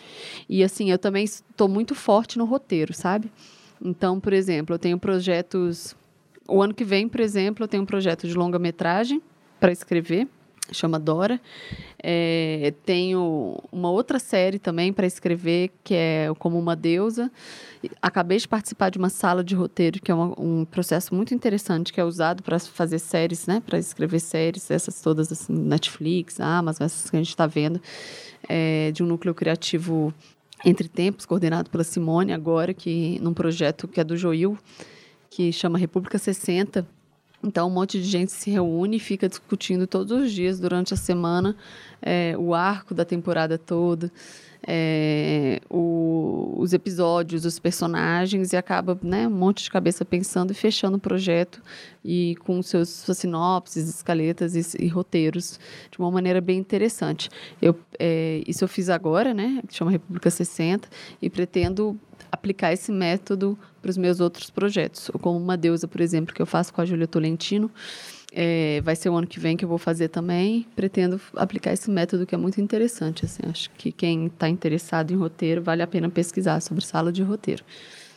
E, 0.49 0.63
assim, 0.63 0.91
eu 0.91 0.99
também 0.99 1.25
estou 1.25 1.69
muito 1.69 1.95
forte 1.95 2.39
no 2.39 2.45
roteiro, 2.45 2.93
sabe? 2.93 3.31
Então, 3.83 4.19
por 4.21 4.33
exemplo, 4.33 4.75
eu 4.75 4.79
tenho 4.79 4.99
projetos. 4.99 5.97
O 6.49 6.63
ano 6.63 6.75
que 6.75 6.85
vem, 6.85 7.09
por 7.09 7.21
exemplo, 7.21 7.65
eu 7.65 7.69
tenho 7.69 7.83
um 7.83 7.87
projeto 7.87 8.27
de 8.27 8.35
longa-metragem 8.35 9.21
para 9.59 9.73
escrever, 9.73 10.29
chama 10.73 10.99
Dora. 10.99 11.41
É, 12.03 12.73
tenho 12.85 13.59
uma 13.71 13.91
outra 13.91 14.19
série 14.19 14.59
também 14.59 14.93
para 14.93 15.07
escrever, 15.07 15.71
que 15.83 15.95
é 15.95 16.33
Como 16.39 16.59
uma 16.59 16.77
Deusa. 16.77 17.31
Acabei 18.01 18.39
de 18.39 18.49
participar 18.49 18.91
de 18.91 18.99
uma 18.99 19.09
sala 19.09 19.45
de 19.45 19.55
roteiro, 19.55 20.01
que 20.01 20.11
é 20.11 20.15
uma, 20.15 20.35
um 20.41 20.65
processo 20.65 21.15
muito 21.15 21.35
interessante, 21.35 21.93
que 21.93 22.01
é 22.01 22.05
usado 22.05 22.43
para 22.43 22.59
fazer 22.59 22.99
séries, 22.99 23.47
né? 23.47 23.63
Para 23.65 23.79
escrever 23.79 24.21
séries, 24.21 24.71
essas 24.71 25.01
todas, 25.01 25.31
assim, 25.31 25.53
Netflix, 25.53 26.41
Amazon, 26.41 26.87
essas 26.87 27.11
que 27.11 27.17
a 27.17 27.21
gente 27.21 27.29
está 27.29 27.47
vendo, 27.47 27.81
é, 28.49 28.91
de 28.93 29.03
um 29.03 29.07
núcleo 29.07 29.35
criativo 29.35 30.13
Entre 30.65 30.89
Tempos, 30.89 31.27
coordenado 31.27 31.71
pela 31.71 31.85
Simone, 31.85 32.33
agora, 32.33 32.73
que 32.75 33.19
num 33.21 33.35
projeto 33.35 33.87
que 33.87 34.01
é 34.01 34.05
do 34.05 34.17
Joil, 34.17 34.59
que 35.31 35.53
chama 35.53 35.79
República 35.79 36.19
60. 36.19 36.96
Então, 37.47 37.69
um 37.69 37.71
monte 37.71 38.01
de 38.01 38.07
gente 38.07 38.33
se 38.33 38.51
reúne 38.51 38.97
e 38.97 39.01
fica 39.01 39.29
discutindo 39.29 39.87
todos 39.87 40.11
os 40.11 40.33
dias, 40.33 40.59
durante 40.59 40.93
a 40.93 40.97
semana, 40.97 41.57
é, 42.03 42.35
o 42.37 42.55
arco 42.55 42.93
da 42.93 43.05
temporada 43.05 43.57
toda 43.57 44.11
é, 44.67 45.61
o, 45.71 46.55
os 46.59 46.73
episódios, 46.73 47.45
os 47.45 47.59
personagens 47.59 48.53
e 48.53 48.57
acaba 48.57 48.99
né, 49.01 49.29
um 49.29 49.31
monte 49.31 49.63
de 49.63 49.71
cabeça 49.71 50.05
pensando 50.05 50.51
e 50.51 50.55
fechando 50.55 50.97
o 50.97 51.01
projeto 51.01 51.63
e 52.05 52.37
com 52.45 52.61
seus 52.63 52.89
suas 52.89 53.19
sinopses, 53.19 53.89
escaletas 53.89 54.57
e, 54.57 54.85
e 54.85 54.89
roteiros 54.89 55.61
de 55.91 55.99
uma 55.99 56.11
maneira 56.11 56.41
bem 56.41 56.59
interessante. 56.59 57.31
Eu, 57.63 57.79
é, 57.99 58.43
isso 58.47 58.65
eu 58.65 58.69
fiz 58.69 58.89
agora, 58.89 59.33
né, 59.33 59.63
que 59.69 59.75
chama 59.75 59.93
República 59.93 60.31
60, 60.31 60.89
e 61.23 61.31
pretendo 61.31 61.99
aplicar 62.37 62.73
esse 62.73 62.93
método 62.93 63.59
para 63.81 63.91
os 63.91 63.97
meus 63.97 64.21
outros 64.21 64.51
projetos, 64.51 65.11
como 65.21 65.39
Uma 65.39 65.57
Deusa, 65.57 65.89
por 65.89 66.01
exemplo, 66.01 66.35
que 66.35 66.43
eu 66.43 66.47
faço 66.47 66.73
com 66.73 66.81
a 66.81 66.85
Júlia 66.85 67.07
Tolentino. 67.07 67.71
É, 68.33 68.83
vai 68.83 68.95
ser 68.95 69.09
o 69.09 69.15
ano 69.15 69.27
que 69.27 69.41
vem 69.41 69.57
que 69.57 69.65
eu 69.65 69.69
vou 69.69 69.79
fazer 69.79 70.09
também. 70.09 70.67
Pretendo 70.77 71.19
aplicar 71.35 71.73
esse 71.73 71.91
método 71.91 72.27
que 72.27 72.35
é 72.35 72.39
muito 72.39 72.61
interessante. 72.61 73.25
Assim, 73.25 73.43
acho 73.49 73.71
que 73.71 73.91
quem 73.91 74.27
está 74.27 74.49
interessado 74.49 75.13
em 75.13 75.17
roteiro 75.17 75.63
vale 75.63 75.83
a 75.83 75.87
pena 75.87 76.11
pesquisar 76.11 76.61
sobre 76.61 76.85
sala 76.85 77.11
de 77.11 77.23
roteiro. 77.23 77.65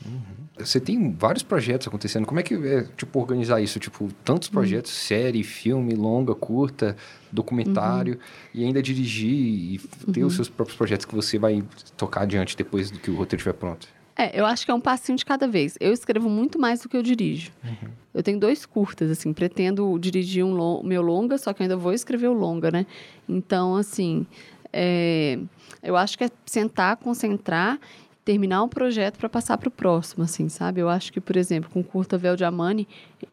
Uhum. 0.05 0.21
Você 0.57 0.79
tem 0.79 1.13
vários 1.13 1.43
projetos 1.43 1.87
acontecendo. 1.87 2.25
Como 2.25 2.39
é 2.39 2.43
que 2.43 2.53
é, 2.53 2.83
tipo, 2.97 3.17
organizar 3.19 3.61
isso? 3.61 3.79
Tipo, 3.79 4.09
tantos 4.25 4.49
uhum. 4.49 4.53
projetos, 4.53 4.91
uhum. 4.91 5.07
série, 5.07 5.43
filme, 5.43 5.95
longa, 5.95 6.35
curta, 6.35 6.97
documentário, 7.31 8.15
uhum. 8.15 8.19
e 8.53 8.65
ainda 8.65 8.81
dirigir 8.81 9.31
e 9.31 9.81
ter 10.11 10.23
os 10.23 10.33
uhum. 10.33 10.37
seus 10.37 10.49
próprios 10.49 10.77
projetos 10.77 11.05
que 11.05 11.15
você 11.15 11.37
vai 11.37 11.63
tocar 11.95 12.21
adiante 12.21 12.57
depois 12.57 12.91
do 12.91 12.99
que 12.99 13.09
o 13.09 13.15
roteiro 13.15 13.39
estiver 13.39 13.53
pronto. 13.53 13.87
É, 14.19 14.37
eu 14.37 14.45
acho 14.45 14.65
que 14.65 14.71
é 14.71 14.73
um 14.73 14.81
passinho 14.81 15.17
de 15.17 15.23
cada 15.23 15.47
vez. 15.47 15.77
Eu 15.79 15.93
escrevo 15.93 16.29
muito 16.29 16.59
mais 16.59 16.81
do 16.81 16.89
que 16.89 16.97
eu 16.97 17.01
dirijo. 17.01 17.53
Uhum. 17.63 17.89
Eu 18.13 18.21
tenho 18.21 18.37
dois 18.37 18.65
curtas, 18.65 19.09
assim, 19.09 19.31
pretendo 19.31 19.97
dirigir 19.97 20.43
um 20.43 20.51
long, 20.51 20.83
meu 20.83 21.01
longa, 21.01 21.37
só 21.37 21.53
que 21.53 21.61
eu 21.61 21.63
ainda 21.63 21.77
vou 21.77 21.93
escrever 21.93 22.27
o 22.27 22.33
longa, 22.33 22.69
né? 22.69 22.85
Então, 23.29 23.77
assim, 23.77 24.27
é, 24.73 25.39
eu 25.81 25.95
acho 25.95 26.17
que 26.17 26.25
é 26.25 26.29
sentar, 26.45 26.97
concentrar, 26.97 27.79
terminar 28.25 28.61
um 28.61 28.67
projeto 28.67 29.17
para 29.17 29.29
passar 29.29 29.57
para 29.57 29.69
o 29.69 29.71
próximo, 29.71 30.25
assim, 30.25 30.49
sabe? 30.49 30.81
Eu 30.81 30.89
acho 30.89 31.13
que, 31.13 31.21
por 31.21 31.37
exemplo, 31.37 31.69
com 31.69 31.79
o 31.79 31.83
curta 31.83 32.17
Vel 32.17 32.35
de 32.35 32.43
Amani, 32.43 32.85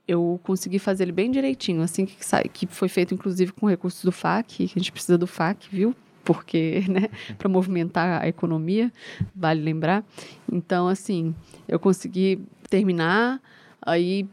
eu 0.06 0.38
consegui 0.44 0.78
fazer 0.78 1.02
ele 1.02 1.12
bem 1.12 1.32
direitinho, 1.32 1.82
assim, 1.82 2.06
que, 2.06 2.16
que 2.48 2.66
foi 2.68 2.88
feito, 2.88 3.12
inclusive, 3.12 3.50
com 3.50 3.66
recursos 3.66 4.04
do 4.04 4.12
FAC, 4.12 4.46
que 4.46 4.64
a 4.64 4.78
gente 4.78 4.92
precisa 4.92 5.18
do 5.18 5.26
FAC, 5.26 5.66
viu? 5.68 5.96
Porque, 6.26 6.84
né, 6.90 7.08
para 7.38 7.48
movimentar 7.48 8.22
a 8.22 8.28
economia, 8.28 8.92
vale 9.34 9.62
lembrar. 9.62 10.04
Então, 10.52 10.88
assim, 10.88 11.34
eu 11.66 11.78
consegui 11.78 12.40
terminar, 12.68 13.40
aí 13.80 14.28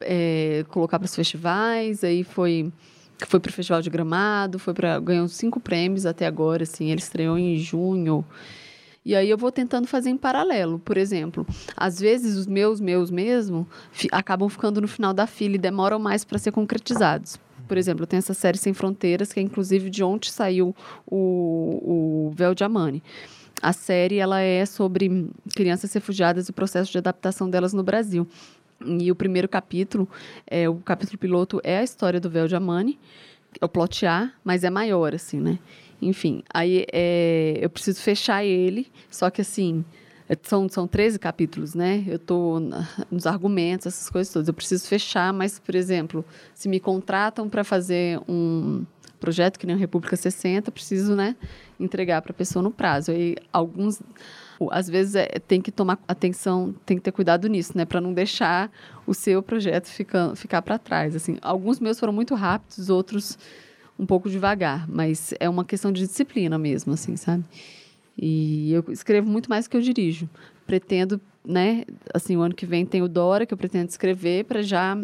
é, 0.00 0.64
colocar 0.68 0.98
para 0.98 1.06
os 1.06 1.14
festivais, 1.14 2.04
aí 2.04 2.22
foi 2.22 2.70
foi 3.26 3.40
para 3.40 3.48
o 3.48 3.52
Festival 3.52 3.80
de 3.80 3.88
Gramado, 3.88 4.58
foi 4.58 4.74
para 4.74 5.00
ganhou 5.00 5.26
cinco 5.26 5.58
prêmios 5.58 6.04
até 6.04 6.26
agora, 6.26 6.64
assim, 6.64 6.90
ele 6.90 7.00
estreou 7.00 7.38
em 7.38 7.56
junho. 7.56 8.22
E 9.02 9.14
aí 9.14 9.30
eu 9.30 9.38
vou 9.38 9.50
tentando 9.50 9.86
fazer 9.86 10.10
em 10.10 10.18
paralelo. 10.18 10.78
Por 10.80 10.98
exemplo, 10.98 11.46
às 11.74 11.98
vezes 11.98 12.36
os 12.36 12.46
meus, 12.46 12.78
meus 12.78 13.10
mesmo, 13.10 13.66
acabam 14.12 14.48
ficando 14.50 14.82
no 14.82 14.88
final 14.88 15.14
da 15.14 15.26
fila 15.26 15.54
e 15.54 15.58
demoram 15.58 15.98
mais 15.98 16.24
para 16.24 16.38
ser 16.38 16.52
concretizados. 16.52 17.38
Por 17.66 17.76
exemplo, 17.76 18.06
tenho 18.06 18.18
essa 18.18 18.34
série 18.34 18.58
Sem 18.58 18.72
Fronteiras, 18.72 19.32
que 19.32 19.40
é 19.40 19.42
inclusive 19.42 19.90
de 19.90 20.02
onde 20.04 20.30
saiu 20.30 20.74
o, 21.06 22.28
o 22.28 22.32
Véu 22.34 22.54
de 22.54 22.64
Amani. 22.64 23.02
A 23.62 23.72
série 23.72 24.18
ela 24.18 24.40
é 24.40 24.66
sobre 24.66 25.28
crianças 25.54 25.92
refugiadas 25.92 26.46
e 26.46 26.50
o 26.50 26.54
processo 26.54 26.92
de 26.92 26.98
adaptação 26.98 27.48
delas 27.48 27.72
no 27.72 27.82
Brasil. 27.82 28.26
E 28.84 29.10
o 29.10 29.14
primeiro 29.14 29.48
capítulo, 29.48 30.08
é, 30.46 30.68
o 30.68 30.76
capítulo 30.76 31.18
piloto 31.18 31.60
é 31.64 31.78
a 31.78 31.82
história 31.82 32.20
do 32.20 32.28
Véu 32.28 32.46
de 32.46 32.54
Amani, 32.54 32.98
é 33.60 33.64
o 33.64 33.68
plot 33.68 34.04
A, 34.04 34.30
mas 34.44 34.64
é 34.64 34.70
maior, 34.70 35.14
assim, 35.14 35.40
né? 35.40 35.58
Enfim, 36.00 36.42
aí 36.52 36.84
é, 36.92 37.58
eu 37.60 37.70
preciso 37.70 38.02
fechar 38.02 38.44
ele, 38.44 38.86
só 39.10 39.30
que 39.30 39.40
assim, 39.40 39.82
são, 40.42 40.68
são 40.68 40.86
13 40.86 41.18
capítulos, 41.18 41.74
né? 41.74 42.04
Eu 42.06 42.16
estou 42.16 42.60
nos 43.10 43.26
argumentos, 43.26 43.86
essas 43.86 44.10
coisas 44.10 44.32
todas. 44.32 44.48
Eu 44.48 44.54
preciso 44.54 44.86
fechar, 44.86 45.32
mas, 45.32 45.58
por 45.58 45.74
exemplo, 45.74 46.24
se 46.54 46.68
me 46.68 46.80
contratam 46.80 47.48
para 47.48 47.62
fazer 47.62 48.20
um 48.28 48.84
projeto 49.20 49.58
que 49.58 49.66
nem 49.66 49.74
o 49.74 49.78
República 49.78 50.16
60, 50.16 50.70
preciso, 50.70 51.16
né, 51.16 51.34
entregar 51.80 52.20
para 52.22 52.32
a 52.32 52.34
pessoa 52.34 52.62
no 52.62 52.70
prazo. 52.70 53.12
E 53.12 53.36
alguns 53.52 54.00
às 54.70 54.88
vezes 54.88 55.14
é, 55.14 55.26
tem 55.46 55.60
que 55.60 55.70
tomar 55.70 55.98
atenção, 56.08 56.74
tem 56.84 56.96
que 56.96 57.02
ter 57.02 57.12
cuidado 57.12 57.46
nisso, 57.46 57.76
né, 57.76 57.84
para 57.84 58.00
não 58.00 58.12
deixar 58.12 58.70
o 59.06 59.12
seu 59.12 59.42
projeto 59.42 59.86
ficar, 59.88 60.34
ficar 60.34 60.62
para 60.62 60.78
trás. 60.78 61.14
Assim, 61.14 61.38
alguns 61.42 61.78
meus 61.80 61.98
foram 62.00 62.12
muito 62.12 62.34
rápidos, 62.34 62.88
outros 62.88 63.38
um 63.98 64.06
pouco 64.06 64.28
devagar, 64.28 64.88
mas 64.88 65.32
é 65.40 65.48
uma 65.48 65.64
questão 65.64 65.90
de 65.90 66.06
disciplina 66.06 66.58
mesmo, 66.58 66.92
assim, 66.92 67.16
sabe? 67.16 67.44
E 68.18 68.72
eu 68.72 68.84
escrevo 68.88 69.28
muito 69.28 69.50
mais 69.50 69.66
do 69.66 69.70
que 69.70 69.76
eu 69.76 69.80
dirijo. 69.80 70.28
Pretendo, 70.66 71.20
né? 71.44 71.84
Assim, 72.14 72.36
o 72.36 72.40
ano 72.40 72.54
que 72.54 72.66
vem 72.66 72.86
tem 72.86 73.02
o 73.02 73.08
Dora, 73.08 73.44
que 73.44 73.52
eu 73.52 73.58
pretendo 73.58 73.88
escrever 73.88 74.44
para 74.44 74.62
já 74.62 74.98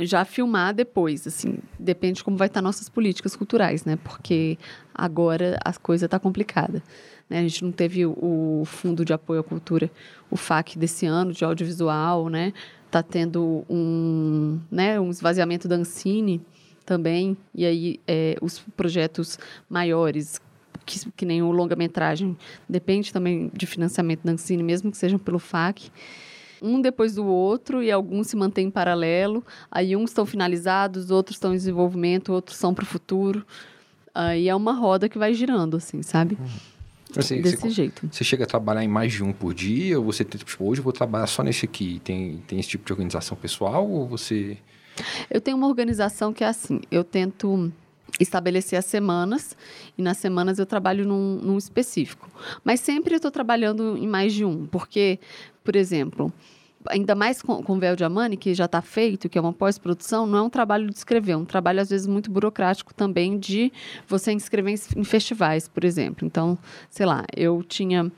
já 0.00 0.24
filmar 0.24 0.74
depois, 0.74 1.26
assim, 1.26 1.58
depende 1.78 2.18
de 2.18 2.24
como 2.24 2.36
vai 2.36 2.46
estar 2.46 2.62
nossas 2.62 2.88
políticas 2.88 3.34
culturais, 3.34 3.84
né? 3.84 3.96
Porque 3.96 4.56
agora 4.94 5.58
a 5.64 5.72
coisa 5.72 6.06
está 6.06 6.20
complicada. 6.20 6.82
Né? 7.28 7.40
A 7.40 7.42
gente 7.42 7.64
não 7.64 7.72
teve 7.72 8.06
o 8.06 8.62
Fundo 8.64 9.04
de 9.04 9.12
Apoio 9.12 9.40
à 9.40 9.44
Cultura, 9.44 9.90
o 10.30 10.36
FAC 10.36 10.78
desse 10.78 11.04
ano, 11.06 11.32
de 11.32 11.44
audiovisual, 11.44 12.28
né? 12.28 12.52
Está 12.86 13.02
tendo 13.02 13.64
um, 13.68 14.60
né, 14.70 14.98
um 14.98 15.10
esvaziamento 15.10 15.68
da 15.68 15.76
Ancine 15.76 16.40
também, 16.86 17.36
e 17.54 17.66
aí 17.66 18.00
é, 18.06 18.34
os 18.40 18.60
projetos 18.74 19.38
maiores, 19.68 20.40
que, 20.88 21.10
que 21.12 21.26
nem 21.26 21.42
o 21.42 21.50
longa-metragem, 21.50 22.36
depende 22.68 23.12
também 23.12 23.50
de 23.52 23.66
financiamento 23.66 24.22
da 24.24 24.32
Ancine, 24.32 24.62
mesmo 24.62 24.90
que 24.90 24.96
sejam 24.96 25.18
pelo 25.18 25.38
FAC. 25.38 25.90
Um 26.60 26.80
depois 26.80 27.14
do 27.14 27.24
outro 27.24 27.82
e 27.82 27.92
alguns 27.92 28.28
se 28.28 28.36
mantêm 28.36 28.66
em 28.66 28.70
paralelo. 28.70 29.44
Aí 29.70 29.94
uns 29.94 30.10
estão 30.10 30.26
finalizados, 30.26 31.10
outros 31.10 31.36
estão 31.36 31.52
em 31.52 31.56
desenvolvimento, 31.56 32.32
outros 32.32 32.56
são 32.56 32.74
para 32.74 32.82
o 32.82 32.86
futuro. 32.86 33.46
Aí 34.14 34.48
é 34.48 34.54
uma 34.54 34.72
roda 34.72 35.08
que 35.08 35.18
vai 35.18 35.32
girando, 35.34 35.76
assim, 35.76 36.02
sabe? 36.02 36.36
Uhum. 36.40 36.46
Assim, 37.16 37.40
Desse 37.40 37.56
você, 37.56 37.70
jeito. 37.70 38.08
Você 38.10 38.24
chega 38.24 38.44
a 38.44 38.46
trabalhar 38.46 38.82
em 38.82 38.88
mais 38.88 39.12
de 39.12 39.22
um 39.22 39.32
por 39.32 39.54
dia? 39.54 39.98
Ou 39.98 40.04
você, 40.04 40.24
tipo, 40.24 40.64
hoje 40.64 40.80
eu 40.80 40.84
vou 40.84 40.92
trabalhar 40.92 41.26
só 41.26 41.42
nesse 41.42 41.64
aqui? 41.64 42.00
Tem, 42.04 42.42
tem 42.46 42.58
esse 42.58 42.68
tipo 42.70 42.84
de 42.84 42.92
organização 42.92 43.36
pessoal? 43.36 43.88
Ou 43.88 44.06
você... 44.06 44.58
Eu 45.30 45.40
tenho 45.40 45.56
uma 45.56 45.68
organização 45.68 46.32
que 46.32 46.42
é 46.42 46.48
assim, 46.48 46.80
eu 46.90 47.04
tento 47.04 47.72
estabelecer 48.18 48.78
as 48.78 48.84
semanas 48.84 49.56
e 49.96 50.02
nas 50.02 50.18
semanas 50.18 50.58
eu 50.58 50.66
trabalho 50.66 51.06
num, 51.06 51.36
num 51.36 51.58
específico. 51.58 52.28
Mas 52.64 52.80
sempre 52.80 53.14
eu 53.14 53.16
estou 53.16 53.30
trabalhando 53.30 53.96
em 53.96 54.06
mais 54.06 54.32
de 54.32 54.44
um, 54.44 54.66
porque, 54.66 55.18
por 55.62 55.76
exemplo, 55.76 56.32
ainda 56.86 57.14
mais 57.14 57.42
com, 57.42 57.62
com 57.62 57.78
Véu 57.78 57.96
de 57.96 58.04
Amani, 58.04 58.36
que 58.36 58.54
já 58.54 58.64
está 58.64 58.80
feito, 58.80 59.28
que 59.28 59.38
é 59.38 59.40
uma 59.40 59.52
pós-produção, 59.52 60.26
não 60.26 60.38
é 60.38 60.42
um 60.42 60.50
trabalho 60.50 60.88
de 60.88 60.96
escrever, 60.96 61.32
é 61.32 61.36
um 61.36 61.44
trabalho 61.44 61.80
às 61.80 61.90
vezes 61.90 62.06
muito 62.06 62.30
burocrático 62.30 62.94
também 62.94 63.38
de 63.38 63.72
você 64.06 64.32
inscrever 64.32 64.74
em, 64.96 65.04
festivais, 65.04 65.68
por 65.68 65.84
exemplo. 65.84 66.26
Então, 66.26 66.58
sei 66.90 67.06
lá, 67.06 67.24
eu 67.36 67.62
tinha 67.62 68.10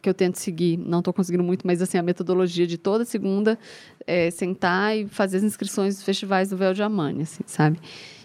que 0.00 0.08
eu 0.08 0.14
tento 0.14 0.36
seguir, 0.36 0.78
não 0.78 1.00
estou 1.00 1.12
conseguindo 1.12 1.42
muito, 1.42 1.66
mas 1.66 1.82
assim, 1.82 1.98
a 1.98 2.02
metodologia 2.02 2.66
de 2.66 2.78
toda 2.78 3.04
segunda 3.04 3.58
é 4.06 4.30
sentar 4.30 4.96
e 4.96 5.06
fazer 5.06 5.38
as 5.38 5.42
inscrições 5.42 5.96
dos 5.96 6.04
festivais 6.04 6.48
do 6.50 6.56
Véu 6.56 6.72
de 6.72 6.82
Amani, 6.82 7.22
assim, 7.22 7.42
sabe? 7.46 7.78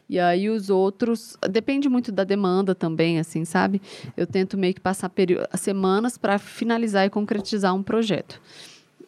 E 0.09 0.19
aí 0.19 0.49
os 0.49 0.69
outros, 0.69 1.35
depende 1.49 1.89
muito 1.89 2.11
da 2.11 2.23
demanda 2.23 2.73
também, 2.73 3.19
assim, 3.19 3.43
sabe? 3.43 3.81
Eu 4.15 4.25
tento 4.25 4.57
meio 4.57 4.73
que 4.73 4.79
passar 4.79 5.11
semanas 5.55 6.17
para 6.17 6.39
finalizar 6.39 7.05
e 7.05 7.09
concretizar 7.09 7.75
um 7.75 7.83
projeto. 7.83 8.41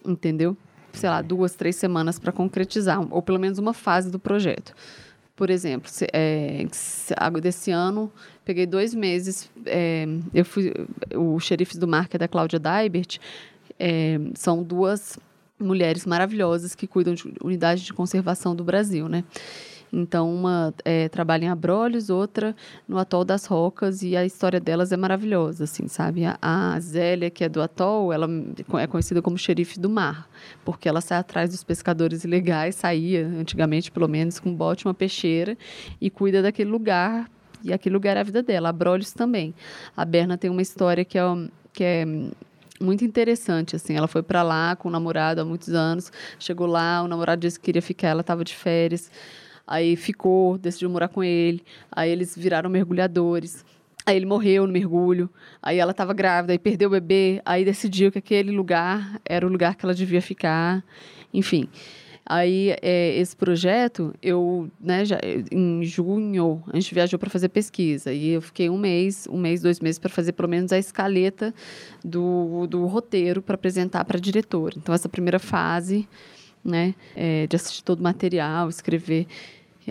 Entendeu? 0.05 0.57
Sei 0.91 1.09
lá, 1.09 1.21
duas, 1.21 1.55
três 1.55 1.75
semanas 1.77 2.19
para 2.19 2.31
concretizar, 2.31 3.01
ou 3.13 3.21
pelo 3.21 3.39
menos 3.39 3.59
uma 3.59 3.73
fase 3.73 4.11
do 4.11 4.19
projeto. 4.19 4.73
Por 5.35 5.49
exemplo, 5.49 5.89
se, 5.89 6.05
é, 6.11 6.65
desse 7.41 7.71
ano, 7.71 8.11
peguei 8.43 8.65
dois 8.65 8.93
meses. 8.93 9.49
É, 9.65 10.05
eu 10.33 10.43
fui. 10.43 10.73
O 11.15 11.39
Xerifes 11.39 11.77
do 11.77 11.87
Mar, 11.87 12.09
que 12.09 12.17
é 12.17 12.19
da 12.19 12.27
Cláudia 12.27 12.59
Daibert, 12.59 13.19
é, 13.79 14.19
são 14.33 14.61
duas 14.61 15.17
mulheres 15.57 16.05
maravilhosas 16.05 16.75
que 16.75 16.85
cuidam 16.85 17.13
de 17.13 17.33
unidade 17.41 17.85
de 17.85 17.93
conservação 17.93 18.53
do 18.53 18.65
Brasil, 18.65 19.07
né? 19.07 19.23
Então, 19.91 20.34
uma 20.34 20.74
é, 20.86 21.10
trabalha 21.10 21.46
em 21.46 21.50
Abrolhos, 21.50 22.10
outra 22.10 22.55
no 22.88 22.98
Atol 22.98 23.25
das 23.25 23.46
Rocas, 23.46 24.01
e 24.03 24.15
a 24.15 24.25
história 24.25 24.60
delas 24.60 24.91
é 24.91 24.98
maravilhosa, 24.98 25.63
assim, 25.63 25.88
sabe? 25.88 26.25
A, 26.25 26.38
a 26.41 26.79
Zélia, 26.79 27.29
que 27.29 27.43
é 27.43 27.50
do 27.50 27.62
Atol, 27.62 28.13
ela 28.13 28.27
é 28.79 28.88
conhecida 28.88 29.22
como 29.22 29.38
xerife 29.38 29.79
do 29.79 29.89
mar, 29.89 30.29
porque 30.63 30.88
ela 30.88 31.01
sai 31.01 31.19
atrás 31.19 31.50
dos 31.50 31.63
pescadores 31.63 32.24
ilegais, 32.24 32.75
saía, 32.75 33.25
antigamente, 33.25 33.91
pelo 33.91 34.08
menos, 34.08 34.39
com 34.39 34.50
um 34.50 34.55
bote, 34.55 34.86
uma 34.86 34.93
peixeira, 34.93 35.58
e 36.00 36.10
cuida 36.10 36.41
daquele 36.41 36.69
lugar 36.69 37.29
e 37.63 37.74
aquele 37.74 37.93
lugar 37.93 38.15
é 38.15 38.22
a 38.22 38.24
vida 38.24 38.41
dela. 38.41 38.69
A 38.69 38.72
Brolhos 38.72 39.12
também. 39.12 39.53
A 39.96 40.05
Berna 40.05 40.38
tem 40.38 40.50
uma 40.50 40.62
história 40.62 41.03
que 41.03 41.17
é 41.17 41.24
que 41.74 41.84
é 41.84 42.05
muito 42.81 43.03
interessante, 43.03 43.75
assim. 43.75 43.96
Ela 43.96 44.08
foi 44.08 44.24
para 44.24 44.41
lá 44.41 44.75
com 44.75 44.88
o 44.89 44.91
namorado 44.91 45.41
há 45.41 45.46
muitos 45.46 45.69
anos, 45.69 46.12
chegou 46.39 46.67
lá, 46.67 47.01
o 47.03 47.08
namorado 47.08 47.41
disse 47.41 47.60
que 47.60 47.65
queria 47.65 47.81
ficar, 47.81 48.10
ela 48.10 48.22
estava 48.22 48.43
de 48.43 48.55
férias. 48.55 49.12
Aí 49.69 49.95
ficou, 49.95 50.57
decidiu 50.57 50.89
morar 50.89 51.09
com 51.09 51.23
ele. 51.23 51.61
Aí 51.91 52.09
eles 52.09 52.35
viraram 52.35 52.71
mergulhadores. 52.71 53.63
Aí 54.03 54.15
ele 54.15 54.25
morreu 54.25 54.65
no 54.65 54.73
mergulho. 54.73 55.29
Aí 55.61 55.77
ela 55.77 55.91
estava 55.91 56.11
grávida, 56.11 56.51
aí 56.53 56.57
perdeu 56.57 56.88
o 56.88 56.91
bebê. 56.91 57.39
Aí 57.45 57.63
decidiu 57.63 58.11
que 58.11 58.17
aquele 58.17 58.49
lugar 58.49 59.21
era 59.23 59.45
o 59.45 59.49
lugar 59.49 59.75
que 59.75 59.85
ela 59.85 59.93
devia 59.93 60.23
ficar. 60.23 60.83
Enfim. 61.31 61.69
Aí, 62.25 62.75
é, 62.81 63.15
esse 63.17 63.35
projeto, 63.35 64.11
eu, 64.23 64.69
né, 64.79 65.05
já, 65.05 65.19
em 65.51 65.83
junho, 65.83 66.63
a 66.67 66.75
gente 66.79 66.93
viajou 66.93 67.19
para 67.19 67.29
fazer 67.29 67.49
pesquisa. 67.49 68.11
E 68.11 68.29
eu 68.29 68.41
fiquei 68.41 68.71
um 68.71 68.77
mês, 68.77 69.27
um 69.29 69.38
mês, 69.38 69.61
dois 69.61 69.79
meses, 69.79 69.99
para 69.99 70.09
fazer 70.09 70.31
pelo 70.31 70.49
menos 70.49 70.71
a 70.71 70.79
escaleta 70.79 71.53
do, 72.03 72.65
do 72.65 72.88
roteiro 72.88 73.39
para 73.39 73.53
apresentar 73.53 74.03
para 74.03 74.17
a 74.17 74.19
diretora. 74.19 74.73
Então, 74.77 74.95
essa 74.95 75.07
primeira 75.07 75.38
fase, 75.38 76.07
né, 76.63 76.95
é, 77.15 77.45
de 77.45 77.55
assistir 77.55 77.83
todo 77.83 77.99
o 77.99 78.03
material, 78.03 78.67
escrever. 78.67 79.27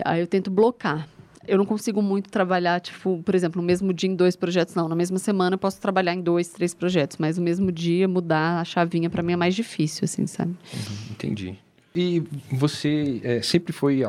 Aí 0.05 0.21
eu 0.21 0.27
tento 0.27 0.49
blocar. 0.49 1.07
Eu 1.47 1.57
não 1.57 1.65
consigo 1.65 2.01
muito 2.01 2.29
trabalhar, 2.29 2.79
tipo, 2.79 3.23
por 3.23 3.33
exemplo, 3.33 3.59
no 3.61 3.65
mesmo 3.65 3.91
dia 3.91 4.09
em 4.09 4.15
dois 4.15 4.35
projetos, 4.35 4.75
não. 4.75 4.87
Na 4.87 4.95
mesma 4.95 5.17
semana 5.17 5.55
eu 5.55 5.57
posso 5.57 5.81
trabalhar 5.81 6.13
em 6.13 6.21
dois, 6.21 6.49
três 6.49 6.73
projetos, 6.73 7.17
mas 7.17 7.37
no 7.37 7.43
mesmo 7.43 7.71
dia 7.71 8.07
mudar 8.07 8.59
a 8.59 8.65
chavinha 8.65 9.09
para 9.09 9.23
mim 9.23 9.33
é 9.33 9.35
mais 9.35 9.55
difícil, 9.55 10.05
assim, 10.05 10.27
sabe? 10.27 10.51
Uhum, 10.51 11.11
entendi. 11.11 11.57
E 11.95 12.21
você 12.51 13.19
é, 13.23 13.41
sempre 13.41 13.73
foi 13.73 14.03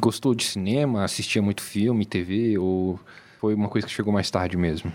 gostou 0.00 0.34
de 0.34 0.44
cinema, 0.44 1.04
assistia 1.04 1.42
muito 1.42 1.62
filme, 1.62 2.06
TV 2.06 2.56
ou 2.56 2.98
foi 3.38 3.54
uma 3.54 3.68
coisa 3.68 3.86
que 3.86 3.92
chegou 3.92 4.12
mais 4.12 4.30
tarde 4.30 4.56
mesmo? 4.56 4.90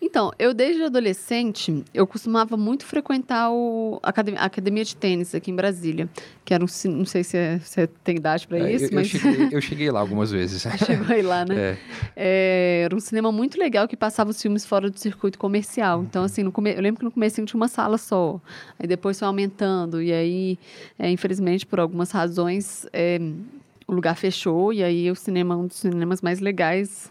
Então, 0.00 0.32
eu 0.38 0.52
desde 0.52 0.82
adolescente, 0.82 1.84
eu 1.92 2.06
costumava 2.06 2.56
muito 2.56 2.84
frequentar 2.84 3.50
o, 3.50 4.00
a, 4.02 4.10
academia, 4.10 4.40
a 4.40 4.44
academia 4.44 4.84
de 4.84 4.96
tênis 4.96 5.34
aqui 5.34 5.50
em 5.50 5.54
Brasília, 5.54 6.08
que 6.44 6.52
era 6.52 6.64
um, 6.64 6.68
não 6.90 7.04
sei 7.04 7.22
se 7.24 7.36
é, 7.36 7.58
você 7.58 7.86
tem 7.86 8.16
idade 8.16 8.46
para 8.46 8.58
é, 8.58 8.72
isso, 8.72 8.86
eu, 8.86 8.90
mas... 8.92 9.12
Eu 9.12 9.20
cheguei, 9.20 9.48
eu 9.52 9.60
cheguei, 9.60 9.90
lá 9.90 10.00
algumas 10.00 10.30
vezes. 10.30 10.62
Chegou 10.84 11.06
aí 11.14 11.22
lá, 11.22 11.44
né? 11.44 11.52
É. 11.62 11.76
É, 12.16 12.82
era 12.84 12.96
um 12.96 13.00
cinema 13.00 13.30
muito 13.30 13.58
legal 13.58 13.86
que 13.86 13.96
passava 13.96 14.30
os 14.30 14.40
filmes 14.40 14.64
fora 14.64 14.90
do 14.90 14.98
circuito 14.98 15.38
comercial. 15.38 15.98
Uhum. 15.98 16.04
Então, 16.04 16.24
assim, 16.24 16.50
come... 16.50 16.74
eu 16.74 16.80
lembro 16.80 16.98
que 16.98 17.04
no 17.04 17.10
começo 17.10 17.42
tinha 17.44 17.56
uma 17.56 17.68
sala 17.68 17.98
só, 17.98 18.40
aí 18.78 18.86
depois 18.86 19.18
foi 19.18 19.28
aumentando, 19.28 20.02
e 20.02 20.12
aí, 20.12 20.58
é, 20.98 21.10
infelizmente, 21.10 21.64
por 21.64 21.78
algumas 21.78 22.10
razões, 22.10 22.86
é, 22.92 23.18
o 23.86 23.94
lugar 23.94 24.16
fechou, 24.16 24.72
e 24.72 24.82
aí 24.82 25.10
o 25.10 25.14
cinema, 25.14 25.56
um 25.56 25.66
dos 25.66 25.78
cinemas 25.78 26.20
mais 26.20 26.40
legais 26.40 27.10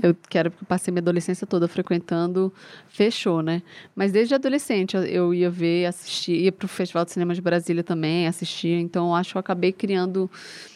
eu 0.00 0.16
quero 0.28 0.50
porque 0.50 0.64
passei 0.64 0.92
minha 0.92 1.02
adolescência 1.02 1.46
toda 1.46 1.66
frequentando, 1.68 2.52
fechou, 2.88 3.42
né? 3.42 3.62
Mas 3.94 4.12
desde 4.12 4.34
adolescente 4.34 4.96
eu 4.96 5.34
ia 5.34 5.50
ver, 5.50 5.86
assistir, 5.86 6.32
ia 6.32 6.52
para 6.52 6.64
o 6.64 6.68
Festival 6.68 7.04
de 7.04 7.12
Cinema 7.12 7.34
de 7.34 7.40
Brasília 7.40 7.82
também, 7.82 8.26
assistia. 8.26 8.78
Então 8.78 9.14
acho 9.14 9.32
que 9.32 9.36
eu 9.36 9.40
acabei 9.40 9.72
criando, 9.72 10.30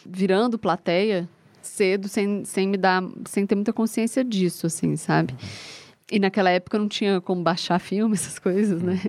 virando 0.05 0.57
plateia 0.59 1.27
cedo, 1.61 2.07
sem, 2.07 2.45
sem 2.45 2.67
me 2.67 2.77
dar, 2.77 3.03
sem 3.25 3.45
ter 3.45 3.55
muita 3.55 3.73
consciência 3.73 4.23
disso, 4.23 4.67
assim, 4.67 4.95
sabe? 4.95 5.35
E 6.09 6.19
naquela 6.19 6.49
época 6.49 6.77
não 6.77 6.87
tinha 6.87 7.19
como 7.19 7.43
baixar 7.43 7.79
filme, 7.79 8.15
essas 8.15 8.39
coisas, 8.39 8.81
né? 8.81 8.99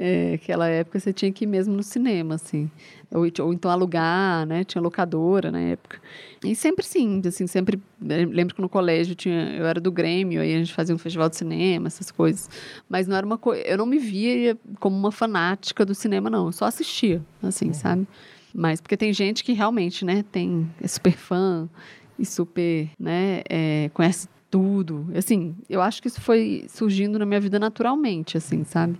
É, 0.00 0.34
aquela 0.34 0.68
época 0.68 1.00
você 1.00 1.12
tinha 1.12 1.32
que 1.32 1.42
ir 1.44 1.48
mesmo 1.48 1.74
no 1.74 1.82
cinema, 1.82 2.36
assim. 2.36 2.70
Ou, 3.12 3.26
ou 3.40 3.52
então 3.52 3.68
alugar, 3.68 4.46
né? 4.46 4.62
Tinha 4.62 4.80
locadora 4.80 5.50
na 5.50 5.58
época. 5.58 6.00
E 6.44 6.54
sempre 6.54 6.84
sim, 6.86 7.20
assim, 7.26 7.48
sempre... 7.48 7.82
Lembro 8.00 8.54
que 8.54 8.60
no 8.62 8.68
colégio 8.68 9.16
tinha, 9.16 9.56
eu 9.56 9.66
era 9.66 9.80
do 9.80 9.90
Grêmio, 9.90 10.40
aí 10.40 10.54
a 10.54 10.58
gente 10.58 10.72
fazia 10.72 10.94
um 10.94 10.98
festival 10.98 11.28
de 11.28 11.36
cinema, 11.36 11.88
essas 11.88 12.12
coisas. 12.12 12.48
Mas 12.88 13.08
não 13.08 13.16
era 13.16 13.26
uma 13.26 13.36
coisa... 13.36 13.60
Eu 13.62 13.76
não 13.76 13.86
me 13.86 13.98
via 13.98 14.56
como 14.78 14.96
uma 14.96 15.10
fanática 15.10 15.84
do 15.84 15.96
cinema, 15.96 16.30
não. 16.30 16.46
Eu 16.46 16.52
só 16.52 16.66
assistia, 16.66 17.20
assim, 17.42 17.66
uhum. 17.66 17.74
sabe? 17.74 18.06
Mas 18.54 18.80
porque 18.80 18.96
tem 18.96 19.12
gente 19.12 19.42
que 19.42 19.52
realmente, 19.52 20.04
né? 20.04 20.24
Tem, 20.30 20.70
é 20.80 20.86
super 20.86 21.12
fã 21.12 21.68
e 22.16 22.24
super, 22.24 22.88
né? 22.98 23.42
É, 23.48 23.90
conhece 23.92 24.28
tudo. 24.48 25.08
Assim, 25.14 25.56
eu 25.68 25.80
acho 25.82 26.00
que 26.00 26.08
isso 26.08 26.20
foi 26.20 26.66
surgindo 26.68 27.18
na 27.18 27.26
minha 27.26 27.40
vida 27.40 27.58
naturalmente, 27.58 28.36
assim, 28.36 28.62
sabe? 28.64 28.98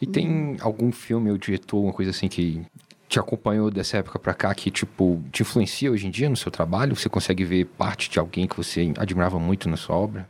E 0.00 0.06
tem 0.06 0.56
algum 0.60 0.92
filme 0.92 1.30
ou 1.30 1.38
diretor, 1.38 1.80
uma 1.80 1.92
coisa 1.92 2.10
assim 2.10 2.28
que 2.28 2.62
te 3.08 3.18
acompanhou 3.18 3.70
dessa 3.70 3.98
época 3.98 4.18
para 4.18 4.34
cá 4.34 4.54
que 4.54 4.70
tipo 4.70 5.22
te 5.30 5.42
influencia 5.42 5.90
hoje 5.90 6.06
em 6.06 6.10
dia 6.10 6.28
no 6.28 6.36
seu 6.36 6.50
trabalho? 6.50 6.94
Você 6.96 7.08
consegue 7.08 7.44
ver 7.44 7.64
parte 7.64 8.10
de 8.10 8.18
alguém 8.18 8.46
que 8.46 8.56
você 8.56 8.92
admirava 8.98 9.38
muito 9.38 9.68
na 9.68 9.76
sua 9.76 9.96
obra? 9.96 10.28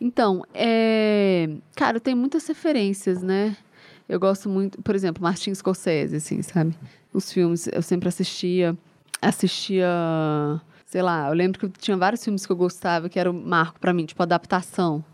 Então, 0.00 0.44
é... 0.52 1.48
cara, 1.76 2.00
tem 2.00 2.14
muitas 2.14 2.46
referências, 2.46 3.22
né? 3.22 3.56
Eu 4.08 4.20
gosto 4.20 4.48
muito, 4.48 4.82
por 4.82 4.94
exemplo, 4.94 5.22
Martin 5.22 5.54
Scorsese, 5.54 6.16
assim, 6.16 6.42
sabe? 6.42 6.74
Os 7.12 7.32
filmes 7.32 7.68
eu 7.72 7.80
sempre 7.80 8.08
assistia, 8.08 8.76
assistia, 9.22 9.88
sei 10.84 11.00
lá, 11.00 11.28
eu 11.28 11.34
lembro 11.34 11.58
que 11.58 11.68
tinha 11.78 11.96
vários 11.96 12.22
filmes 12.22 12.44
que 12.44 12.52
eu 12.52 12.56
gostava 12.56 13.08
que 13.08 13.18
era 13.18 13.30
o 13.30 13.34
marco 13.34 13.78
para 13.80 13.92
mim, 13.92 14.04
tipo 14.04 14.22
adaptação. 14.22 15.04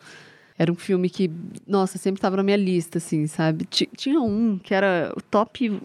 Era 0.61 0.70
um 0.70 0.75
filme 0.75 1.09
que, 1.09 1.31
nossa, 1.66 1.96
sempre 1.96 2.18
estava 2.18 2.37
na 2.37 2.42
minha 2.42 2.57
lista, 2.59 2.99
assim, 2.99 3.27
sabe? 3.27 3.64
Tinha 3.96 4.20
um 4.20 4.59
que 4.59 4.75
era 4.75 5.11
o 5.16 5.23
top 5.23 5.81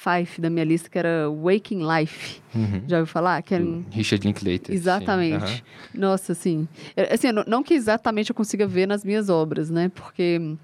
five 0.00 0.40
da 0.40 0.50
minha 0.50 0.64
lista, 0.64 0.90
que 0.90 0.98
era 0.98 1.30
Waking 1.30 1.86
Life. 1.86 2.40
Uhum. 2.52 2.82
Já 2.88 2.98
ouviu 2.98 3.06
falar? 3.06 3.40
Que 3.40 3.54
era 3.54 3.62
um... 3.62 3.84
Richard 3.88 4.26
Linklater. 4.26 4.74
Exatamente. 4.74 5.62
Uhum. 5.94 6.00
Nossa, 6.00 6.32
assim, 6.32 6.66
é, 6.96 7.14
assim 7.14 7.30
não, 7.30 7.44
não, 7.46 7.62
que 7.62 7.72
exatamente 7.72 8.30
eu 8.30 8.34
consiga 8.34 8.66
ver 8.66 8.88
nas 8.88 9.04
minhas 9.04 9.28
obras, 9.28 9.70
né? 9.70 9.92
Porque 9.94 10.56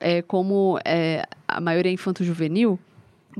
é, 0.00 0.20
como 0.22 0.80
é, 0.84 1.24
a 1.46 1.60
maioria 1.60 1.92
é 1.92 1.94
infanto-juvenil, 1.94 2.80